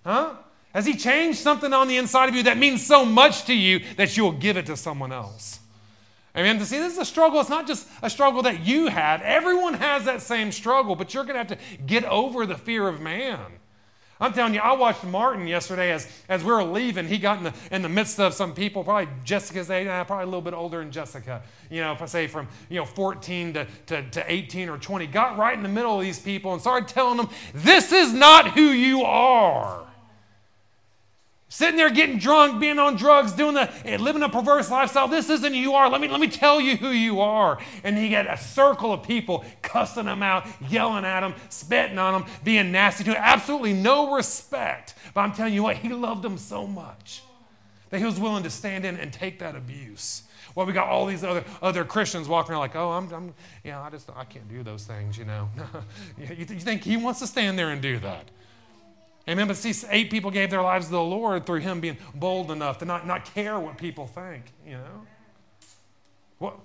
[0.03, 0.33] Huh?
[0.73, 3.81] Has He changed something on the inside of you that means so much to you
[3.97, 5.59] that you'll give it to someone else?
[6.35, 6.59] Amen.
[6.59, 7.41] To see, this is a struggle.
[7.41, 9.21] It's not just a struggle that you have.
[9.21, 12.87] Everyone has that same struggle, but you're going to have to get over the fear
[12.87, 13.39] of man.
[14.21, 17.07] I'm telling you, I watched Martin yesterday as, as we were leaving.
[17.07, 20.25] He got in the, in the midst of some people, probably Jessica's age, probably a
[20.25, 21.41] little bit older than Jessica.
[21.71, 25.07] You know, if I say from you know 14 to, to, to 18 or 20,
[25.07, 28.51] got right in the middle of these people and started telling them, This is not
[28.51, 29.87] who you are.
[31.53, 35.09] Sitting there getting drunk, being on drugs, doing the eh, living a perverse lifestyle.
[35.09, 35.89] This isn't who you are.
[35.89, 37.59] Let me, let me tell you who you are.
[37.83, 42.21] And he got a circle of people cussing him out, yelling at him, spitting on
[42.21, 43.17] him, being nasty to him.
[43.19, 44.93] Absolutely no respect.
[45.13, 47.21] But I'm telling you what, he loved them so much
[47.89, 50.23] that he was willing to stand in and take that abuse.
[50.55, 53.33] Well, we got all these other, other Christians walking around like, oh, I'm, I'm
[53.65, 55.49] you know, I just, I can't do those things, you know.
[56.17, 58.31] you, you think he wants to stand there and do that?
[59.31, 59.47] Amen.
[59.47, 62.79] But see, eight people gave their lives to the Lord through him being bold enough
[62.79, 65.07] to not, not care what people think, you know?
[66.37, 66.59] What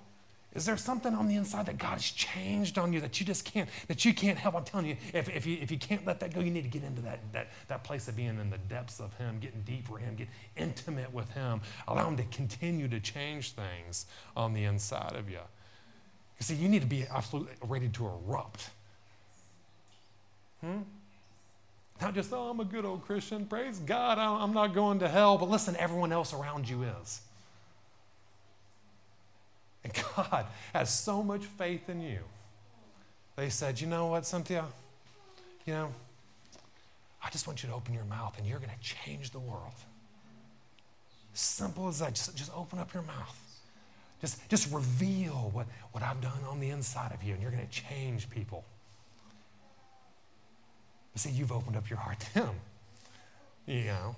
[0.52, 3.44] is there something on the inside that God has changed on you that you just
[3.44, 4.57] can't, that you can't help?
[4.57, 6.70] I'm telling you, if, if you if you can't let that go, you need to
[6.70, 9.98] get into that, that, that place of being in the depths of Him, getting deeper
[9.98, 11.61] in Him, get intimate with Him.
[11.87, 15.40] Allow Him to continue to change things on the inside of you.
[16.40, 18.70] You see, you need to be absolutely ready to erupt.
[20.62, 20.79] Hmm?
[22.00, 23.46] Not just, oh, I'm a good old Christian.
[23.46, 25.38] Praise God, I'm not going to hell.
[25.38, 27.22] But listen, everyone else around you is.
[29.82, 32.20] And God has so much faith in you.
[33.37, 34.64] They said, you know what, Cynthia?
[35.64, 35.88] You know,
[37.22, 39.74] I just want you to open your mouth and you're going to change the world.
[41.32, 42.14] Simple as that.
[42.14, 43.38] Just, just open up your mouth.
[44.20, 47.66] Just, just reveal what, what I've done on the inside of you, and you're going
[47.66, 48.64] to change people.
[51.16, 52.50] See, you've opened up your heart to Him.
[53.66, 54.16] You know?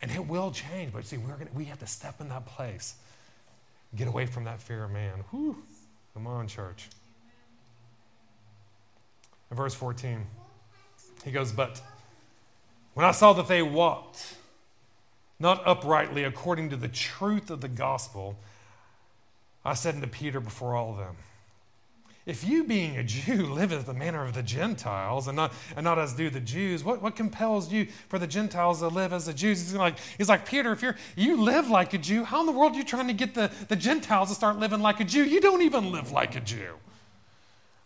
[0.00, 0.92] And it will change.
[0.92, 2.94] But see, we're gonna, we have to step in that place.
[3.94, 5.24] Get away from that fear of man.
[5.30, 5.62] Whew.
[6.14, 6.88] Come on, church.
[9.50, 10.24] In verse 14,
[11.24, 11.82] he goes, But
[12.94, 14.36] when I saw that they walked
[15.38, 18.38] not uprightly according to the truth of the gospel,
[19.64, 21.16] I said unto Peter before all of them,
[22.24, 25.84] if you, being a Jew, live as the manner of the Gentiles and not, and
[25.84, 29.26] not as do the Jews, what, what compels you for the Gentiles to live as
[29.26, 29.60] the Jews?
[29.60, 32.52] He's like, he's like Peter, if you're, you live like a Jew, how in the
[32.52, 35.24] world are you trying to get the, the Gentiles to start living like a Jew?
[35.24, 36.74] You don't even live like a Jew.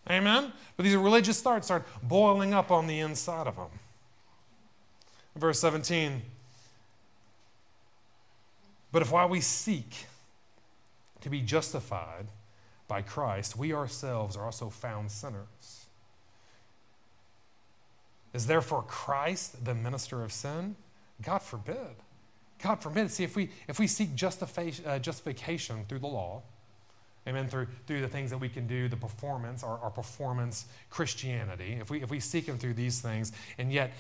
[0.09, 0.53] Amen?
[0.77, 3.71] But these religious thoughts start boiling up on the inside of them.
[5.35, 6.23] Verse 17
[8.93, 10.07] But if while we seek
[11.23, 12.27] to be justified,
[12.89, 15.87] by Christ, we ourselves are also found sinners.
[18.33, 20.77] Is therefore Christ the minister of sin?
[21.23, 21.97] God forbid.
[22.63, 23.11] God forbid.
[23.11, 26.43] See, if we, if we seek justification, uh, justification through the law,
[27.27, 31.79] amen, through, through the things that we can do, the performance, our, our performance Christianity,
[31.81, 33.93] if we, if we seek Him through these things, and yet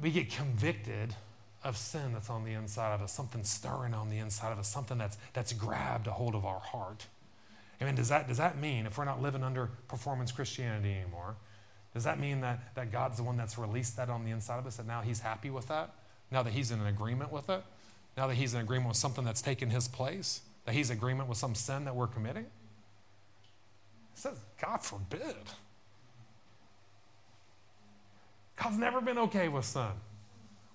[0.00, 1.14] we get convicted
[1.64, 4.68] of sin that's on the inside of us, something stirring on the inside of us,
[4.68, 7.06] something that's, that's grabbed a hold of our heart.
[7.80, 11.36] I mean, does that, does that mean, if we're not living under performance Christianity anymore,
[11.94, 14.66] does that mean that, that God's the one that's released that on the inside of
[14.66, 15.94] us, that now He's happy with that?
[16.30, 17.62] Now that He's in agreement with it?
[18.16, 20.42] Now that He's in agreement with something that's taken His place?
[20.64, 22.44] That He's in agreement with some sin that we're committing?
[22.44, 22.48] It
[24.14, 25.36] says, God forbid.
[28.62, 29.92] God's never been okay with sin.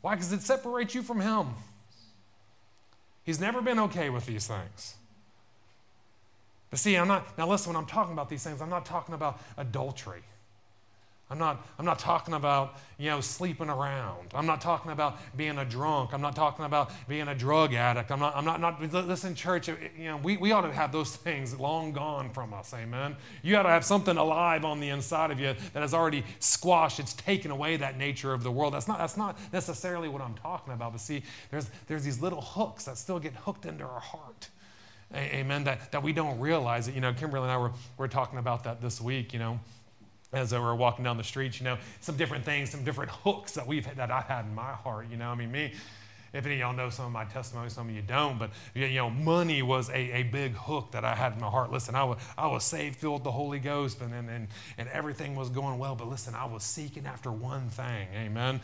[0.04, 0.16] Why?
[0.16, 1.48] Because it separates you from Him.
[3.23, 4.96] He's never been okay with these things.
[6.69, 9.15] But see, I'm not, now listen, when I'm talking about these things, I'm not talking
[9.15, 10.23] about adultery.
[11.30, 14.28] I'm not, I'm not talking about, you know, sleeping around.
[14.36, 16.13] I'm not talking about being a drunk.
[16.13, 18.12] I'm not talking about being a drug addict.
[18.12, 21.15] I'm not, I'm not, not listen, church, you know, we, we ought to have those
[21.15, 23.15] things long gone from us, amen?
[23.42, 27.00] You ought to have something alive on the inside of you that has already squashed,
[27.00, 28.74] it's taken away that nature of the world.
[28.74, 32.42] That's not, that's not necessarily what I'm talking about, but see, there's, there's these little
[32.42, 34.50] hooks that still get hooked into our heart.
[35.15, 36.96] Amen, that, that we don't realize it.
[36.96, 39.60] You know, Kimberly and I were, were talking about that this week, you know
[40.34, 43.54] as we were walking down the streets, you know, some different things, some different hooks
[43.54, 45.08] that we've that I've had in my heart.
[45.10, 45.73] You know, I mean, me,
[46.34, 48.88] if any of y'all know some of my testimony, some of you don't, but you
[48.96, 51.71] know, money was a, a big hook that I had in my heart.
[51.71, 54.90] Listen, I was, I was saved, filled with the Holy Ghost, and, and, and, and
[54.90, 55.96] everything was going well.
[55.96, 58.08] But listen, I was seeking after one thing.
[58.15, 58.62] Amen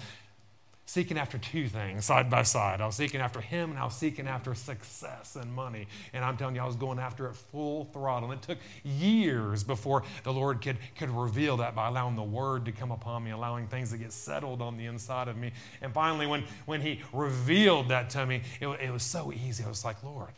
[0.90, 2.82] seeking after two things side by side.
[2.82, 5.88] I was seeking after him and I was seeking after success and money.
[6.14, 8.32] And I'm telling you, I was going after it full throttle.
[8.32, 12.66] And it took years before the Lord could, could reveal that by allowing the word
[12.66, 15.52] to come upon me, allowing things to get settled on the inside of me.
[15.84, 19.64] And finally, when, when he revealed that to me, it, it was so easy.
[19.64, 20.34] I was like, Lord,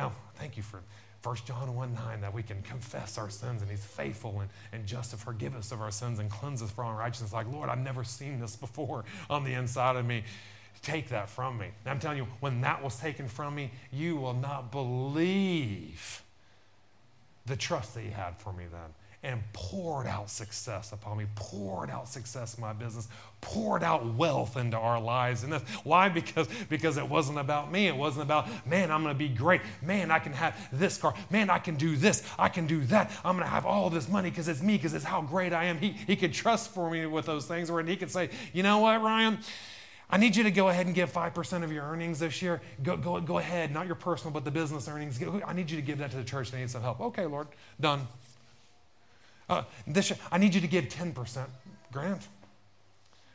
[0.00, 0.80] know, thank you for
[1.22, 4.86] 1 John 1 9, that we can confess our sins and He's faithful and, and
[4.86, 7.32] just to forgive us of our sins and cleanse us from unrighteousness.
[7.32, 10.24] Like, Lord, I've never seen this before on the inside of me.
[10.80, 11.66] Take that from me.
[11.84, 16.22] And I'm telling you, when that was taken from me, you will not believe
[17.46, 18.94] the trust that He had for me then
[19.24, 23.08] and poured out success upon me, poured out success in my business,
[23.40, 25.42] poured out wealth into our lives.
[25.42, 26.08] And this, why?
[26.08, 27.88] Because, because it wasn't about me.
[27.88, 29.60] It wasn't about, man, I'm going to be great.
[29.82, 31.14] Man, I can have this car.
[31.30, 32.22] Man, I can do this.
[32.38, 33.10] I can do that.
[33.24, 35.64] I'm going to have all this money because it's me, because it's how great I
[35.64, 35.78] am.
[35.78, 38.78] He, he could trust for me with those things, where he could say, you know
[38.78, 39.38] what, Ryan?
[40.10, 42.62] I need you to go ahead and give 5% of your earnings this year.
[42.82, 45.20] Go, go, go ahead, not your personal, but the business earnings.
[45.44, 46.50] I need you to give that to the church.
[46.50, 47.00] They need some help.
[47.00, 47.48] Okay, Lord,
[47.80, 48.06] done.
[49.48, 51.46] Uh, this, I need you to give 10%
[51.92, 52.28] grant.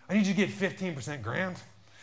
[0.09, 1.57] I need you to give 15% grant.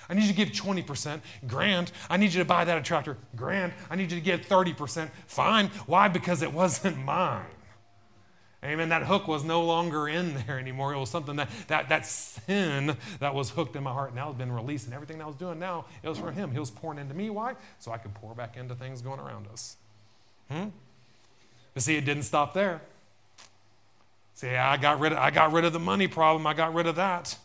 [0.09, 1.93] I need you to give 20% grant.
[2.09, 3.73] I need you to buy that a tractor grant.
[3.89, 5.69] I need you to give 30% fine.
[5.87, 6.09] Why?
[6.09, 7.45] Because it wasn't mine.
[8.63, 8.91] Amen.
[8.91, 10.93] That hook was no longer in there anymore.
[10.93, 14.35] It was something that, that, that sin that was hooked in my heart now has
[14.35, 14.87] been released.
[14.87, 16.51] And everything I was doing now, it was for Him.
[16.51, 17.31] He was pouring into me.
[17.31, 17.55] Why?
[17.79, 19.77] So I could pour back into things going around us.
[20.51, 20.69] Hmm?
[21.73, 22.83] But see, it didn't stop there.
[24.41, 26.47] See, I got rid of, I got rid of the money problem.
[26.47, 27.37] I got rid of that.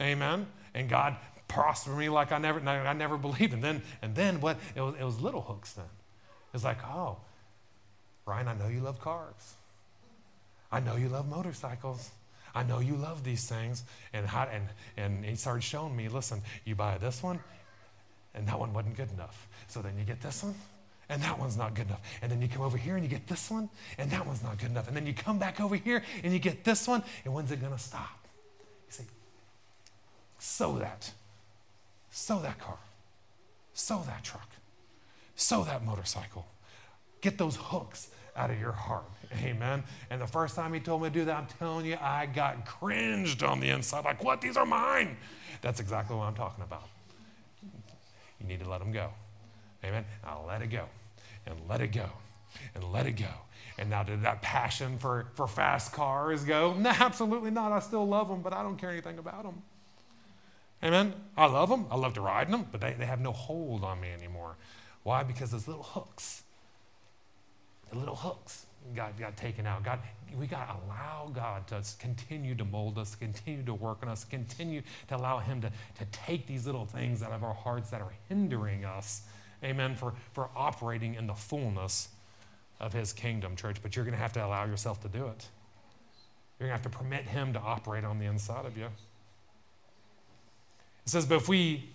[0.00, 0.46] Amen.
[0.72, 1.16] And God
[1.48, 3.54] prospered me like I never, I never believed.
[3.54, 4.56] And then, and then what?
[4.76, 5.90] It was, it was little hooks then.
[6.54, 7.16] It's like, oh,
[8.24, 9.54] Ryan, I know you love cars.
[10.70, 12.08] I know you love motorcycles.
[12.54, 13.82] I know you love these things.
[14.12, 17.40] And, how, and, and he started showing me, listen, you buy this one,
[18.32, 19.48] and that one wasn't good enough.
[19.66, 20.54] So then you get this one,
[21.08, 22.02] and that one's not good enough.
[22.20, 24.58] And then you come over here and you get this one, and that one's not
[24.58, 24.88] good enough.
[24.88, 27.60] And then you come back over here and you get this one, and when's it
[27.60, 28.26] to stop?
[28.88, 29.04] You say,
[30.38, 31.10] sow that.
[32.10, 32.78] Sow that car.
[33.72, 34.48] Sow that truck.
[35.36, 36.46] Sow that motorcycle.
[37.20, 39.04] Get those hooks out of your heart.
[39.42, 39.82] Amen.
[40.10, 42.66] And the first time he told me to do that, I'm telling you, I got
[42.66, 44.04] cringed on the inside.
[44.04, 44.40] Like, what?
[44.40, 45.16] These are mine.
[45.60, 46.88] That's exactly what I'm talking about.
[48.40, 49.10] You need to let them go.
[49.84, 50.04] Amen.
[50.24, 50.84] I'll let it go
[51.46, 52.08] and let it go
[52.74, 53.26] and let it go.
[53.78, 56.74] And now, did that passion for, for fast cars go?
[56.78, 57.70] No, absolutely not.
[57.70, 59.62] I still love them, but I don't care anything about them.
[60.82, 61.14] Amen.
[61.36, 61.86] I love them.
[61.90, 64.56] I love to ride in them, but they, they have no hold on me anymore.
[65.02, 65.22] Why?
[65.22, 66.42] Because those little hooks,
[67.90, 69.84] the little hooks got, got taken out.
[69.84, 70.00] God,
[70.38, 74.24] we got to allow God to continue to mold us, continue to work on us,
[74.24, 78.00] continue to allow Him to, to take these little things out of our hearts that
[78.00, 79.22] are hindering us
[79.62, 82.08] amen, for, for operating in the fullness
[82.80, 83.78] of his kingdom, church.
[83.82, 85.46] But you're going to have to allow yourself to do it.
[86.58, 88.86] You're going to have to permit him to operate on the inside of you.
[88.86, 88.90] It
[91.06, 91.90] says, But if we,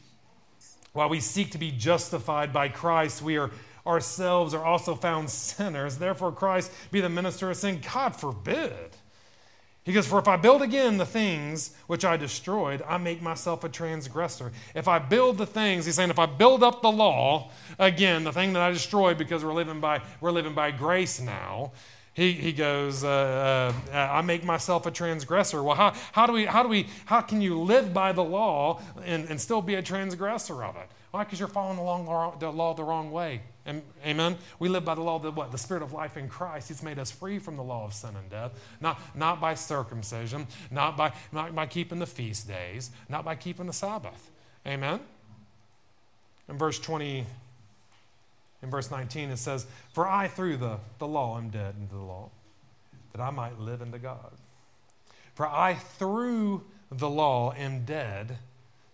[0.93, 3.51] while we seek to be justified by Christ, we are
[3.85, 5.97] ourselves are also found sinners.
[5.97, 7.81] Therefore, Christ be the minister of sin.
[7.93, 8.95] God forbid.
[9.83, 13.63] He goes, For if I build again the things which I destroyed, I make myself
[13.63, 14.51] a transgressor.
[14.73, 18.31] If I build the things, he's saying, if I build up the law, again, the
[18.31, 21.73] thing that I destroyed because we're living by, we're living by grace now,
[22.13, 25.63] he, he goes, uh, uh, I make myself a transgressor.
[25.63, 28.81] Well, how, how, do we, how, do we, how can you live by the law
[29.03, 30.87] and, and still be a transgressor of it?
[31.11, 31.23] Why?
[31.23, 33.41] Because you're following along the law the wrong way.
[34.05, 34.37] Amen.
[34.59, 35.51] We live by the law of the what?
[35.51, 36.67] The spirit of life in Christ.
[36.67, 38.51] He's made us free from the law of sin and death.
[38.81, 43.65] Not, not by circumcision, not by, not by keeping the feast days, not by keeping
[43.65, 44.31] the Sabbath.
[44.67, 44.99] Amen.
[46.49, 47.25] In verse 20,
[48.63, 52.01] in verse 19, it says, For I through the, the law am dead into the
[52.01, 52.31] law,
[53.13, 54.31] that I might live into God.
[55.35, 58.37] For I through the law am dead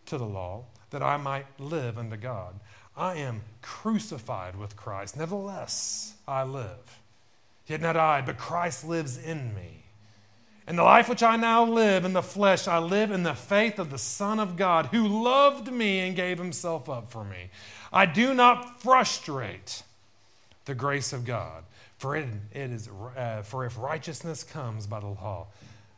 [0.05, 2.59] to the law, that I might live unto God.
[2.95, 5.17] I am crucified with Christ.
[5.17, 6.99] Nevertheless, I live.
[7.67, 9.83] Yet not I, but Christ lives in me.
[10.65, 13.79] And the life which I now live in the flesh, I live in the faith
[13.79, 17.49] of the Son of God who loved me and gave himself up for me.
[17.91, 19.83] I do not frustrate
[20.65, 21.63] the grace of God,
[21.97, 22.87] for, it, it is,
[23.17, 25.47] uh, for if righteousness comes by the law,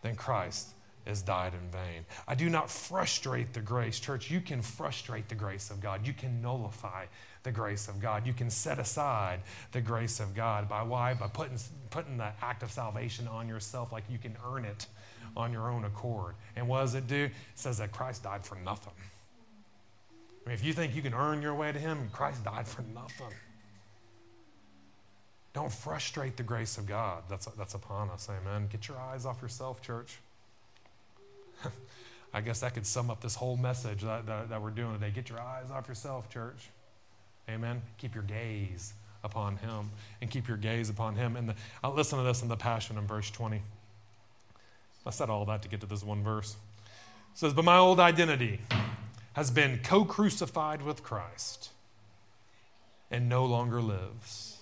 [0.02, 0.70] then Christ
[1.06, 2.06] is died in vain.
[2.28, 4.00] I do not frustrate the grace.
[4.00, 6.06] Church, you can frustrate the grace of God.
[6.06, 7.06] You can nullify
[7.44, 8.28] the grace of God.
[8.28, 9.42] You can set aside
[9.72, 10.70] the grace of God.
[10.70, 11.14] By why?
[11.14, 11.58] By putting,
[11.90, 14.88] putting the act of salvation on yourself like you can earn it
[15.36, 16.36] on your own accord.
[16.56, 17.26] And what does it do?
[17.26, 18.94] It says that Christ died for nothing.
[20.46, 22.84] I mean, if you think you can earn your way to Him, Christ died for
[22.94, 23.36] nothing.
[25.54, 28.30] Don't frustrate the grace of God that's, that's upon us.
[28.30, 28.68] Amen.
[28.72, 30.20] Get your eyes off yourself, church.
[32.34, 35.12] I guess that could sum up this whole message that, that, that, we're doing today.
[35.12, 36.70] Get your eyes off yourself, church.
[37.50, 37.82] Amen.
[37.98, 38.94] Keep your gaze
[39.24, 39.90] upon Him
[40.22, 41.36] and keep your gaze upon Him.
[41.36, 43.62] And the, I'll listen to this in the Passion in verse 20.
[45.06, 46.56] I said all that to get to this one verse.
[47.34, 48.62] It says, But my old identity
[49.34, 51.70] has been co crucified with Christ
[53.10, 54.58] and no longer lives.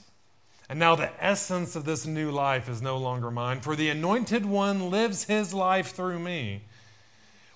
[0.70, 4.46] And now the essence of this new life is no longer mine, for the anointed
[4.46, 6.62] one lives his life through me.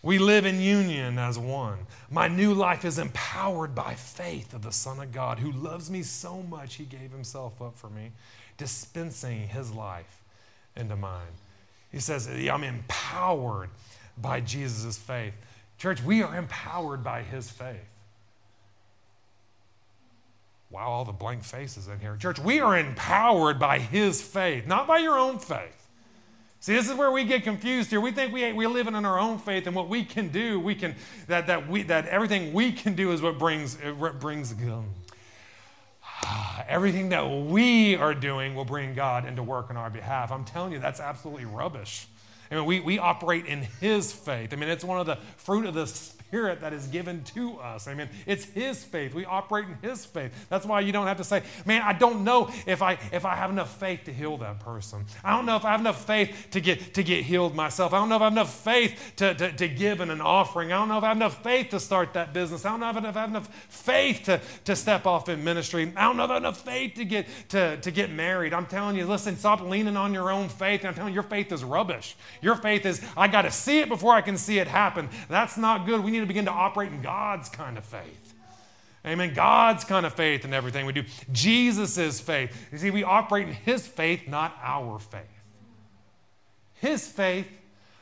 [0.03, 1.79] We live in union as one.
[2.11, 6.03] My new life is empowered by faith of the Son of God who loves me
[6.03, 8.11] so much he gave himself up for me,
[8.57, 10.21] dispensing his life
[10.75, 11.31] into mine.
[11.89, 13.69] He says, I'm empowered
[14.17, 15.33] by Jesus' faith.
[15.77, 17.77] Church, we are empowered by his faith.
[20.69, 22.17] Wow, all the blank faces in here.
[22.17, 25.82] Church, we are empowered by his faith, not by your own faith.
[26.63, 27.99] See, this is where we get confused here.
[27.99, 30.75] We think we, we're living in our own faith and what we can do, we
[30.75, 30.95] can,
[31.27, 33.77] that, that, we, that everything we can do is what brings,
[34.21, 34.85] brings um,
[36.69, 40.31] everything that we are doing will bring God into work on our behalf.
[40.31, 42.07] I'm telling you, that's absolutely rubbish.
[42.49, 44.53] I mean, we, we operate in His faith.
[44.53, 45.85] I mean, it's one of the fruit of the
[46.33, 47.87] Spirit that is given to us.
[47.87, 48.09] Amen.
[48.25, 49.13] it's His faith.
[49.13, 50.31] We operate in His faith.
[50.49, 53.35] That's why you don't have to say, man, I don't know if I if I
[53.35, 55.05] have enough faith to heal that person.
[55.23, 57.93] I don't know if I have enough faith to get to get healed myself.
[57.93, 60.71] I don't know if I have enough faith to, to, to give in an offering.
[60.71, 62.65] I don't know if I have enough faith to start that business.
[62.65, 65.93] I don't know if I have enough faith to, to step off in ministry.
[65.95, 68.55] I don't know if I have enough faith to get to, to get married.
[68.55, 70.83] I'm telling you, listen, stop leaning on your own faith.
[70.83, 72.15] I'm telling you, your faith is rubbish.
[72.41, 75.09] Your faith is, I got to see it before I can see it happen.
[75.29, 76.03] That's not good.
[76.03, 78.33] We need to begin to operate in God's kind of faith.
[79.05, 79.33] Amen.
[79.33, 81.03] God's kind of faith in everything we do.
[81.31, 82.55] Jesus' faith.
[82.71, 85.21] You see, we operate in His faith, not our faith.
[86.75, 87.47] His faith,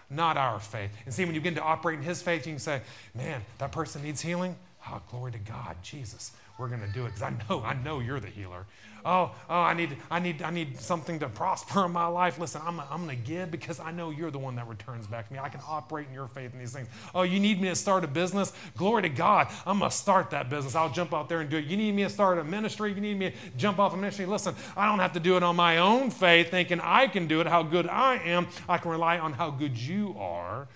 [0.09, 0.91] not our faith.
[1.05, 2.81] And see, when you begin to operate in His faith, you can say,
[3.15, 4.55] man, that person needs healing.
[4.87, 6.31] Oh, glory to God, Jesus.
[6.57, 8.65] We're going to do it because I know, I know you're the healer
[9.05, 12.39] oh, oh, I need, I need, I need something to prosper in my life.
[12.39, 15.27] Listen, I'm, I'm going to give because I know you're the one that returns back
[15.27, 15.39] to me.
[15.39, 16.87] I can operate in your faith in these things.
[17.13, 18.53] Oh, you need me to start a business?
[18.77, 19.47] Glory to God.
[19.65, 20.75] I'm going to start that business.
[20.75, 21.65] I'll jump out there and do it.
[21.65, 22.93] You need me to start a ministry?
[22.93, 24.25] You need me to jump off a ministry?
[24.25, 27.41] Listen, I don't have to do it on my own faith, thinking I can do
[27.41, 28.47] it, how good I am.
[28.67, 30.67] I can rely on how good you are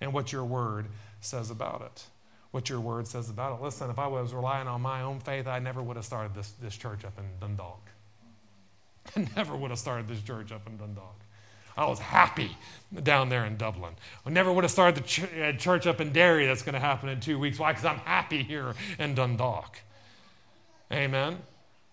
[0.00, 0.86] and what your word
[1.20, 2.04] says about it
[2.52, 3.62] what your word says about it.
[3.62, 6.52] Listen, if I was relying on my own faith, I never would have started this,
[6.62, 7.88] this church up in Dundalk.
[9.16, 11.18] I never would have started this church up in Dundalk.
[11.76, 12.56] I was happy
[13.02, 13.94] down there in Dublin.
[14.26, 16.80] I never would have started the ch- uh, church up in Derry that's going to
[16.80, 17.58] happen in two weeks.
[17.58, 17.72] Why?
[17.72, 19.78] Because I'm happy here in Dundalk.
[20.92, 21.38] Amen.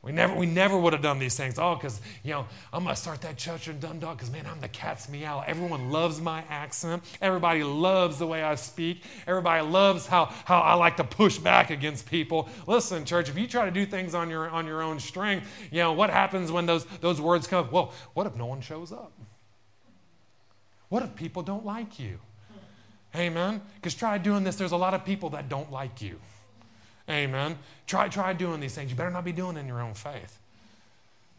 [0.02, 1.60] We never, we never would have done these things.
[1.60, 4.62] Oh, because, you know, I'm going to start that church in Dundalk because, man, I'm
[4.62, 5.44] the cat's meow.
[5.46, 7.04] Everyone loves my accent.
[7.22, 9.04] Everybody loves the way I speak.
[9.28, 12.48] Everybody loves how, how I like to push back against people.
[12.66, 15.80] Listen, church, if you try to do things on your, on your own strength, you
[15.80, 17.70] know, what happens when those, those words come?
[17.70, 19.12] Well, what if no one shows up?
[20.88, 22.20] What if people don't like you?
[23.16, 23.62] Amen?
[23.76, 24.56] Because try doing this.
[24.56, 26.20] There's a lot of people that don't like you.
[27.10, 27.58] Amen.
[27.88, 28.92] Try, try doing these things.
[28.92, 30.38] You better not be doing it in your own faith.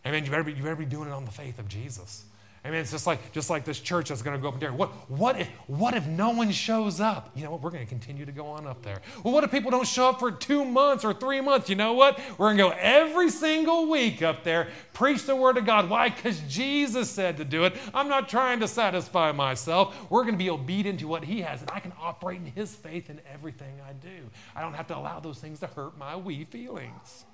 [0.04, 0.24] Amen.
[0.24, 2.24] You better be, you better be doing it on the faith of Jesus.
[2.62, 4.70] I mean, it's just like just like this church that's going to go up there.
[4.70, 7.30] What what if what if no one shows up?
[7.34, 7.62] You know what?
[7.62, 9.00] We're going to continue to go on up there.
[9.24, 11.70] Well, what if people don't show up for two months or three months?
[11.70, 12.20] You know what?
[12.36, 15.88] We're going to go every single week up there, preach the word of God.
[15.88, 16.10] Why?
[16.10, 17.74] Because Jesus said to do it.
[17.94, 19.96] I'm not trying to satisfy myself.
[20.10, 22.74] We're going to be obedient to what He has, and I can operate in His
[22.74, 24.28] faith in everything I do.
[24.54, 27.24] I don't have to allow those things to hurt my wee feelings.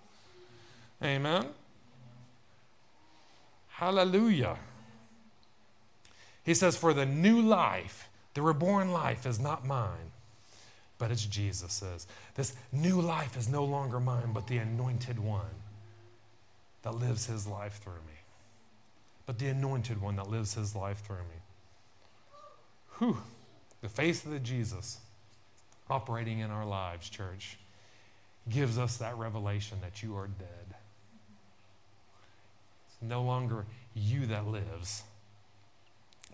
[1.02, 1.48] Amen.
[3.68, 4.56] Hallelujah.
[6.46, 10.12] He says, For the new life, the reborn life is not mine,
[10.96, 12.06] but it's Jesus's.
[12.36, 15.56] This new life is no longer mine, but the anointed one
[16.82, 18.20] that lives his life through me.
[19.26, 21.42] But the anointed one that lives his life through me.
[22.98, 23.18] Whew.
[23.80, 25.00] The face of the Jesus
[25.90, 27.58] operating in our lives, church,
[28.48, 30.76] gives us that revelation that you are dead.
[32.86, 35.02] It's no longer you that lives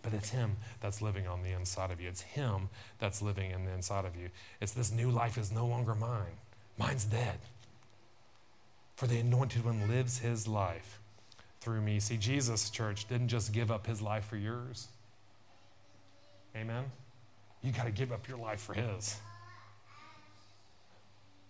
[0.03, 2.09] But it's Him that's living on the inside of you.
[2.09, 4.31] It's Him that's living in the inside of you.
[4.61, 6.39] It's this new life is no longer mine,
[6.77, 7.39] mine's dead.
[9.03, 11.01] For the anointed one lives his life
[11.61, 11.99] through me.
[11.99, 14.87] See, Jesus, church, didn't just give up his life for yours.
[16.55, 16.85] Amen?
[17.63, 19.17] You got to give up your life for his.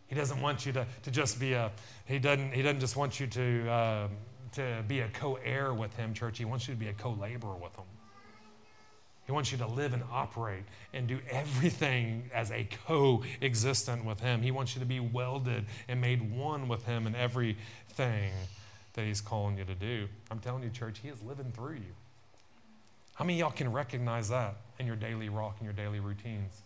[0.06, 1.70] He doesn't want you to, to just be a,
[2.06, 4.08] he doesn't, he doesn't just want you to, uh,
[4.52, 6.38] to be a co heir with him, church.
[6.38, 7.84] He wants you to be a co laborer with him.
[9.26, 14.42] He wants you to live and operate and do everything as a co-existent with him.
[14.42, 18.32] He wants you to be welded and made one with him in everything
[18.94, 20.08] that he's calling you to do.
[20.30, 21.94] I'm telling you, church, he is living through you.
[23.14, 26.60] How many y'all can recognize that in your daily walk, in your daily routines?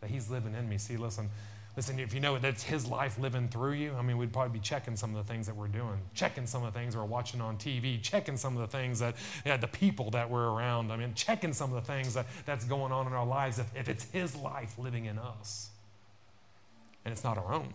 [0.00, 0.78] That he's living in me.
[0.78, 1.28] See, listen,
[1.78, 4.58] Listen, if you know it, that's His life living through you, I mean, we'd probably
[4.58, 7.04] be checking some of the things that we're doing, checking some of the things we're
[7.04, 9.14] watching on TV, checking some of the things that,
[9.46, 10.90] yeah, the people that we're around.
[10.90, 13.76] I mean, checking some of the things that, that's going on in our lives if,
[13.76, 15.70] if it's His life living in us
[17.04, 17.72] and it's not our own.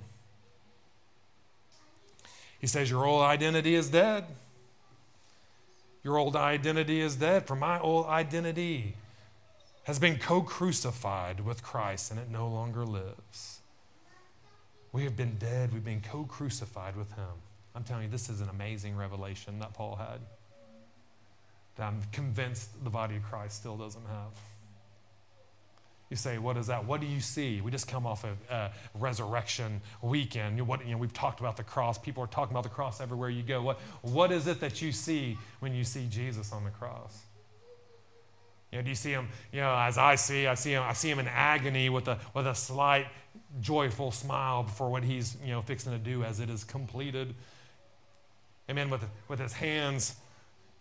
[2.60, 4.26] He says, Your old identity is dead.
[6.04, 7.48] Your old identity is dead.
[7.48, 8.98] For my old identity
[9.86, 13.62] has been co crucified with Christ and it no longer lives.
[14.94, 15.74] We have been dead.
[15.74, 17.26] We've been co crucified with him.
[17.76, 20.20] I'm telling you, this is an amazing revelation that Paul had
[21.76, 24.32] that I'm convinced the body of Christ still doesn't have.
[26.12, 26.86] You say, what is that?
[26.86, 27.60] What do you see?
[27.60, 30.62] We just come off of uh, resurrection weekend.
[30.68, 31.98] What, you know, we've talked about the cross.
[31.98, 33.64] People are talking about the cross everywhere you go.
[33.64, 37.24] What, what is it that you see when you see Jesus on the cross?
[38.74, 40.94] You know, do you see him, you know, as I see, I see him, I
[40.94, 43.06] see him in agony with a, with a slight
[43.62, 47.36] joyful smile for what he's, you know, fixing to do as it is completed.
[48.68, 48.90] Amen.
[48.90, 50.16] With, with his hands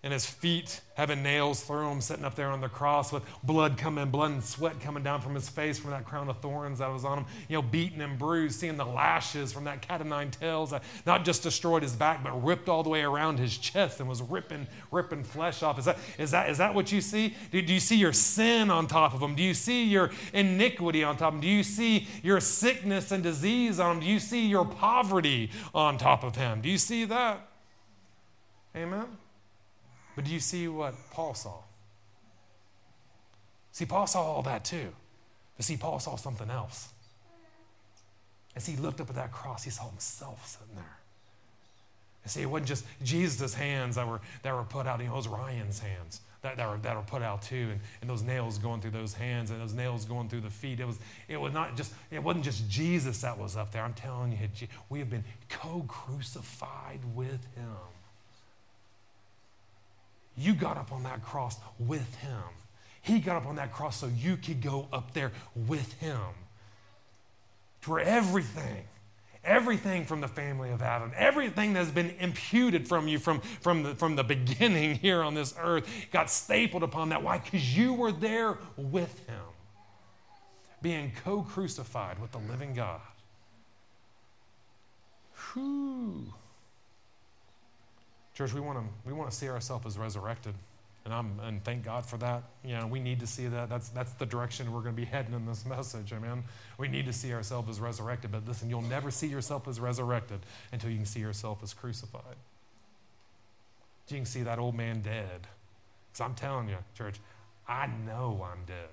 [0.05, 3.79] and his feet having nails through them, sitting up there on the cross with blood
[3.79, 6.93] coming, blood and sweat coming down from his face from that crown of thorns that
[6.93, 10.07] was on him, you know, beaten and bruised, seeing the lashes from that cat of
[10.09, 13.57] nine tails that not just destroyed his back, but ripped all the way around his
[13.57, 15.79] chest and was ripping, ripping flesh off.
[15.79, 17.37] Is that, is that, is that what you see?
[17.53, 19.37] Do, do you see your sin on top of him?
[19.37, 21.41] Do you see your iniquity on top of him?
[21.43, 24.01] Do you see your sickness and disease on him?
[24.01, 26.61] Do you see your poverty on top of him?
[26.61, 27.49] Do you see that?
[28.75, 29.07] Amen.
[30.15, 31.59] But do you see what Paul saw?
[33.73, 34.89] See, Paul saw all that too.
[35.57, 36.91] But see, Paul saw something else.
[38.55, 40.99] As he looked up at that cross, he saw himself sitting there.
[42.25, 45.15] You see, it wasn't just Jesus' hands that were, that were put out, you know,
[45.15, 48.23] it was Ryan's hands that, that, were, that were put out too, and, and those
[48.23, 50.79] nails going through those hands and those nails going through the feet.
[50.79, 50.99] It was,
[51.29, 53.83] it was not just, it wasn't just Jesus that was up there.
[53.83, 57.77] I'm telling you, we have been co-crucified with him.
[60.37, 62.43] You got up on that cross with him.
[63.03, 66.21] He got up on that cross so you could go up there with him.
[67.81, 68.85] For everything,
[69.45, 73.95] everything from the family of Adam, everything that's been imputed from you from, from, the,
[73.95, 77.23] from the beginning here on this earth got stapled upon that.
[77.23, 77.39] Why?
[77.39, 79.43] Because you were there with him,
[80.81, 83.01] being co crucified with the living God.
[85.53, 86.33] Whew.
[88.35, 90.55] Church, we want to we want to see ourselves as resurrected,
[91.05, 92.45] and I'm and thank God for that.
[92.65, 93.69] You know, we need to see that.
[93.69, 96.13] That's that's the direction we're going to be heading in this message.
[96.13, 96.45] Amen.
[96.79, 98.33] We need to see ourselves as resurrected.
[98.33, 100.41] But listen, you'll never see yourself as resurrected
[100.73, 102.37] until you can see yourself as crucified.
[104.09, 105.47] You can see that old man dead.
[106.13, 107.19] Because I'm telling you, church,
[107.67, 108.89] I know I'm dead.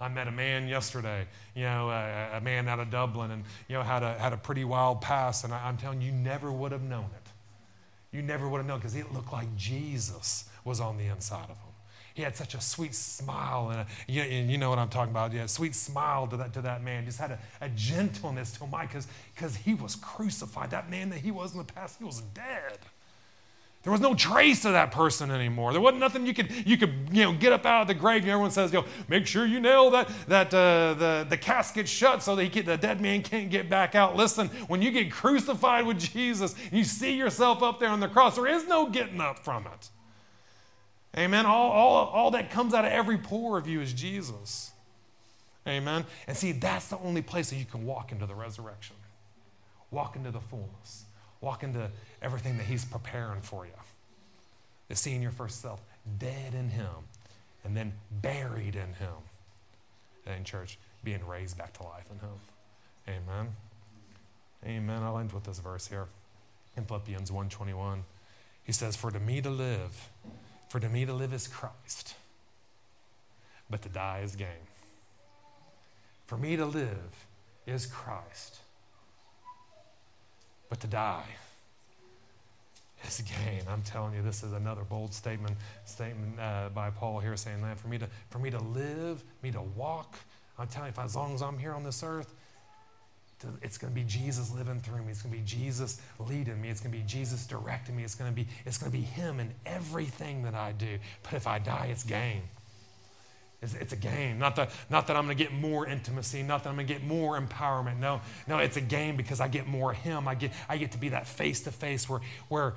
[0.00, 3.74] I met a man yesterday, you know, a, a, man out of Dublin, and you
[3.74, 6.52] know had a had a pretty wild past, and I, I'm telling you, you never
[6.52, 7.27] would have known it.
[8.10, 11.50] You never would have known because it looked like Jesus was on the inside of
[11.50, 11.68] him.
[12.14, 15.12] He had such a sweet smile, and, a, you, and you know what I'm talking
[15.12, 15.32] about.
[15.32, 17.04] Yeah, sweet smile to that, to that man.
[17.04, 18.74] Just had a, a gentleness to him.
[19.34, 20.70] Because he was crucified.
[20.70, 22.78] That man that he was in the past, he was dead.
[23.88, 25.72] There was no trace of that person anymore.
[25.72, 28.20] There wasn't nothing you could you could you know get up out of the grave.
[28.20, 32.22] And everyone says, "Go make sure you nail that that uh, the the casket shut
[32.22, 35.86] so that can, the dead man can't get back out." Listen, when you get crucified
[35.86, 38.36] with Jesus, you see yourself up there on the cross.
[38.36, 39.88] There is no getting up from it.
[41.16, 41.46] Amen.
[41.46, 44.70] All, all, all that comes out of every pore of you is Jesus.
[45.66, 46.04] Amen.
[46.26, 48.96] And see, that's the only place that you can walk into the resurrection,
[49.90, 51.06] walk into the fullness.
[51.40, 53.72] Walk into everything that He's preparing for you.
[54.88, 55.80] The seeing your first self
[56.18, 57.08] dead in Him
[57.64, 59.14] and then buried in Him.
[60.26, 62.34] And in church, being raised back to life in Him.
[63.08, 63.54] Amen.
[64.66, 65.02] Amen.
[65.02, 66.06] I'll end with this verse here
[66.76, 68.00] in Philippians 1:21.
[68.64, 70.10] He says, For to me to live
[70.68, 72.14] For to me to live is Christ,
[73.70, 74.68] but to die is gain.
[76.26, 77.26] For me to live
[77.66, 78.58] is Christ,
[80.68, 81.24] but to die
[83.06, 83.62] is gain.
[83.68, 87.78] I'm telling you, this is another bold statement statement uh, by Paul here saying that
[87.78, 90.18] for me to for me to live, me to walk.
[90.58, 92.34] I'm telling you, as long as I'm here on this earth,
[93.62, 95.10] it's going to be Jesus living through me.
[95.10, 96.68] It's going to be Jesus leading me.
[96.68, 98.02] It's going to be Jesus directing me.
[98.02, 100.98] It's going to be it's going to be Him in everything that I do.
[101.22, 102.42] But if I die, it's gain.
[103.60, 104.38] It's, it's a game.
[104.38, 106.92] Not that, not that I'm going to get more intimacy, not that I'm going to
[106.92, 107.98] get more empowerment.
[107.98, 110.28] No, no, it's a game because I get more of Him.
[110.28, 112.74] I get, I get to be that face to face where, where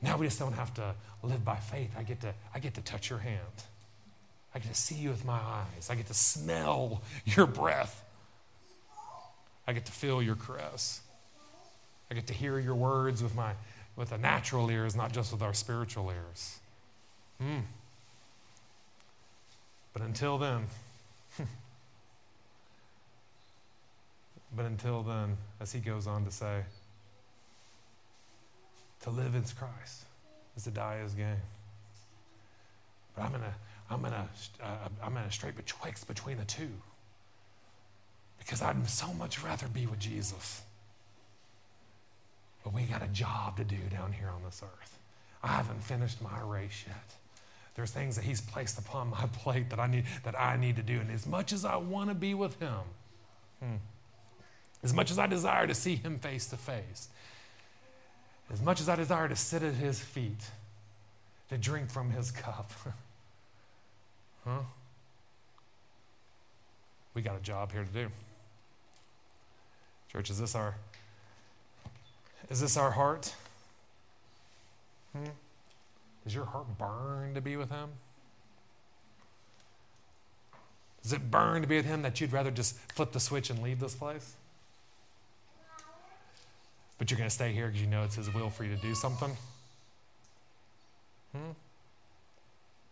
[0.00, 1.90] now we just don't have to live by faith.
[1.98, 3.38] I get, to, I get to touch your hand.
[4.54, 5.88] I get to see you with my eyes.
[5.90, 8.02] I get to smell your breath.
[9.66, 11.00] I get to feel your caress.
[12.10, 13.54] I get to hear your words with my
[13.96, 16.58] with the natural ears, not just with our spiritual ears.
[17.40, 17.60] Hmm.
[19.94, 20.66] But until then,
[24.54, 26.64] but until then, as he goes on to say,
[29.02, 30.04] to live is Christ,
[30.56, 31.36] is to die is gain.
[33.14, 33.54] But I'm in a,
[33.88, 34.28] I'm in a,
[34.62, 36.70] uh, I'm in a straight betwixt between the two.
[38.38, 40.62] Because I'd so much rather be with Jesus.
[42.64, 44.98] But we got a job to do down here on this earth.
[45.42, 47.14] I haven't finished my race yet.
[47.74, 50.82] There's things that He's placed upon my plate that I need, that I need to
[50.82, 51.00] do.
[51.00, 52.80] And as much as I want to be with Him,
[53.60, 53.76] hmm,
[54.82, 57.08] as much as I desire to see Him face to face,
[58.52, 60.50] as much as I desire to sit at His feet,
[61.50, 62.70] to drink from His cup,
[64.44, 64.60] huh?
[67.14, 68.10] We got a job here to do.
[70.10, 70.74] Church, is this our
[72.50, 73.34] is this our heart?
[75.16, 75.30] Hmm?
[76.24, 77.90] Does your heart burn to be with Him?
[81.02, 83.62] Does it burn to be with Him that you'd rather just flip the switch and
[83.62, 84.34] leave this place?
[86.96, 88.80] But you're going to stay here because you know it's His will for you to
[88.80, 89.36] do something?
[91.32, 91.38] Hmm?
[91.38, 91.54] I'm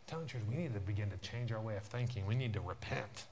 [0.06, 2.26] telling you, we need to begin to change our way of thinking.
[2.26, 3.24] We need to repent.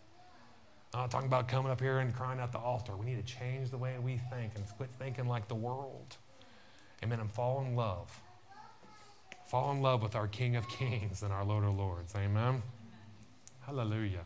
[0.95, 2.97] I'm not talking about coming up here and crying at the altar.
[2.97, 6.17] We need to change the way we think and quit thinking like the world.
[7.05, 7.21] Amen.
[7.21, 8.19] And fall in love
[9.51, 12.15] Fall in love with our King of Kings and our Lord of Lords.
[12.15, 12.63] Amen.
[13.67, 14.25] Hallelujah.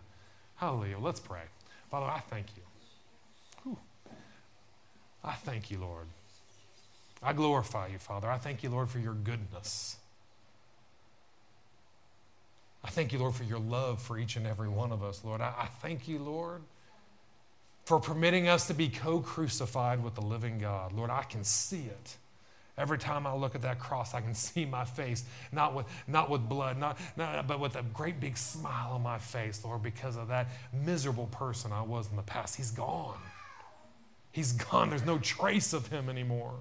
[0.57, 0.99] Hallelujah.
[0.99, 1.41] Let's pray.
[1.91, 2.63] Father, I thank you.
[3.63, 3.79] Whew.
[5.25, 6.09] I thank you, Lord.
[7.23, 8.31] I glorify you, Father.
[8.31, 9.97] I thank you, Lord, for your goodness.
[12.85, 15.41] I thank you, Lord, for your love for each and every one of us, Lord.
[15.41, 16.61] I, I thank you, Lord,
[17.87, 20.93] for permitting us to be co crucified with the living God.
[20.93, 22.17] Lord, I can see it.
[22.77, 26.29] Every time I look at that cross, I can see my face, not with, not
[26.31, 30.17] with blood, not, not, but with a great big smile on my face, Lord, because
[30.17, 32.57] of that miserable person I was in the past.
[32.57, 33.19] He's gone.
[34.33, 34.91] He's gone.
[34.91, 36.55] There's no trace of him anymore.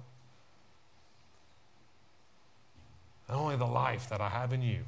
[3.26, 4.80] And only the life that I have in you.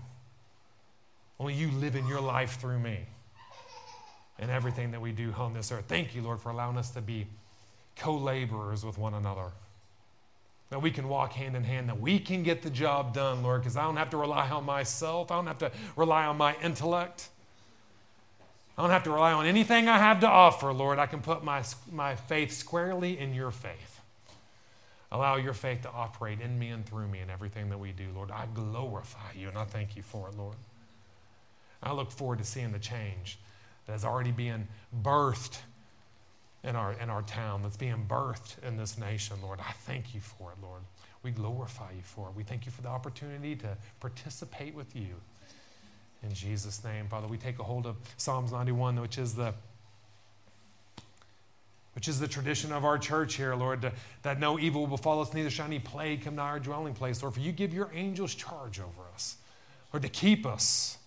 [1.41, 3.01] Only you live in your life through me
[4.39, 5.85] and everything that we do on this earth.
[5.89, 7.27] Thank you, Lord, for allowing us to be
[7.97, 9.51] co laborers with one another
[10.71, 13.63] that we can walk hand in hand, that we can get the job done, Lord,
[13.63, 15.31] because I don't have to rely on myself.
[15.31, 17.29] I don't have to rely on my intellect.
[18.77, 20.99] I don't have to rely on anything I have to offer, Lord.
[20.99, 24.01] I can put my, my faith squarely in your faith.
[25.13, 28.07] Allow your faith to operate in me and through me in everything that we do,
[28.15, 28.31] Lord.
[28.31, 30.57] I glorify you and I thank you for it, Lord.
[31.83, 33.39] I look forward to seeing the change
[33.87, 34.67] that is already being
[35.03, 35.59] birthed
[36.65, 39.61] in our, in our town that's being birthed in this nation, Lord.
[39.61, 40.83] I thank you for it, Lord.
[41.23, 42.37] We glorify you for it.
[42.37, 45.15] We thank you for the opportunity to participate with you.
[46.23, 49.55] In Jesus' name, Father, we take a hold of Psalms 91, which is the
[51.95, 53.93] which is the tradition of our church here, Lord, to,
[54.23, 57.23] that no evil will befall us, neither shall any plague come to our dwelling place.
[57.23, 59.39] Lord, for you give your angels charge over us,
[59.95, 60.99] Lord, to keep us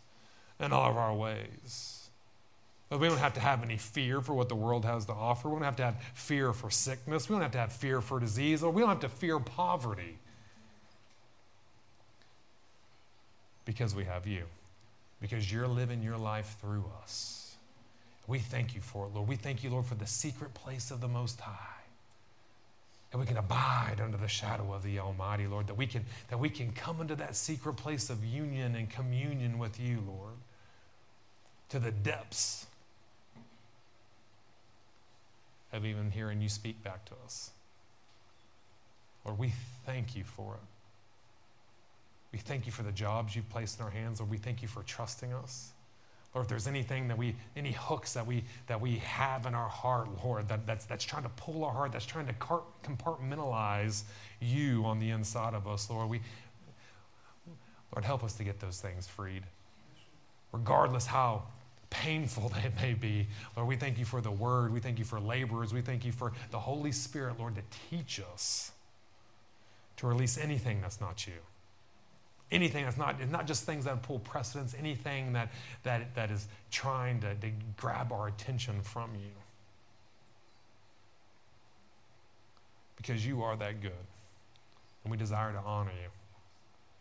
[0.60, 1.89] in all of our ways.
[2.92, 5.48] We don't have to have any fear for what the world has to offer.
[5.48, 7.30] We don't have to have fear for sickness.
[7.30, 10.18] We don't have to have fear for disease, or we don't have to fear poverty
[13.64, 14.46] because we have you,
[15.22, 17.56] because you're living your life through us.
[18.26, 19.28] We thank you for it, Lord.
[19.28, 21.54] We thank you, Lord, for the secret place of the Most High.
[23.12, 25.68] That we can abide under the shadow of the Almighty, Lord.
[25.68, 29.60] That we can, that we can come into that secret place of union and communion
[29.60, 30.34] with you, Lord.
[31.70, 32.66] To the depths
[35.80, 37.52] of even hearing you speak back to us.
[39.26, 39.54] Lord, we
[39.86, 40.68] thank you for it.
[42.32, 44.30] We thank you for the jobs you've placed in our hands, Lord.
[44.30, 45.72] We thank you for trusting us.
[46.36, 49.68] Lord, if there's anything that we, any hooks that we that we have in our
[49.68, 52.34] heart, Lord, that, that's that's trying to pull our heart, that's trying to
[52.84, 54.04] compartmentalize
[54.40, 56.22] you on the inside of us, Lord, we
[57.96, 59.44] Lord, help us to get those things freed.
[60.52, 61.44] Regardless how
[61.90, 63.28] painful they may be.
[63.56, 64.74] Lord, we thank you for the word.
[64.74, 65.74] We thank you for laborers.
[65.74, 68.72] We thank you for the Holy Spirit, Lord, to teach us
[69.98, 71.34] to release anything that's not you.
[72.52, 75.52] Anything that's not, not just things that pull precedence, anything that,
[75.84, 79.30] that, that is trying to, to grab our attention from you.
[82.96, 83.92] Because you are that good.
[85.04, 86.10] And we desire to honor you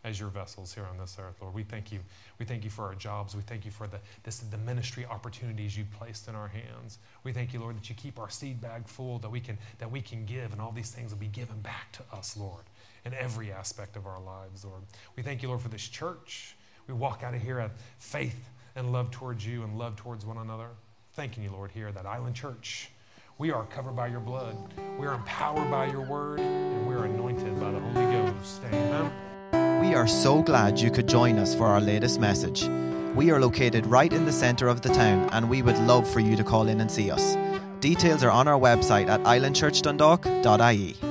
[0.03, 1.53] as your vessels here on this earth, Lord.
[1.53, 1.99] We thank you.
[2.39, 3.35] We thank you for our jobs.
[3.35, 6.99] We thank you for the, this, the ministry opportunities you've placed in our hands.
[7.23, 9.91] We thank you, Lord, that you keep our seed bag full, that we can, that
[9.91, 12.63] we can give, and all these things will be given back to us, Lord
[13.05, 14.81] in every aspect of our lives, Lord.
[15.15, 16.55] We thank you, Lord, for this church.
[16.87, 20.37] We walk out of here with faith and love towards you and love towards one
[20.37, 20.69] another.
[21.13, 22.91] Thanking you, Lord, here, that Island Church.
[23.37, 24.55] We are covered by your blood.
[24.99, 28.61] We are empowered by your word, and we are anointed by the Holy Ghost.
[28.65, 29.28] Amen.
[29.79, 32.67] We are so glad you could join us for our latest message.
[33.15, 36.19] We are located right in the center of the town, and we would love for
[36.19, 37.37] you to call in and see us.
[37.79, 41.08] Details are on our website at islandchurchdundalk.ie.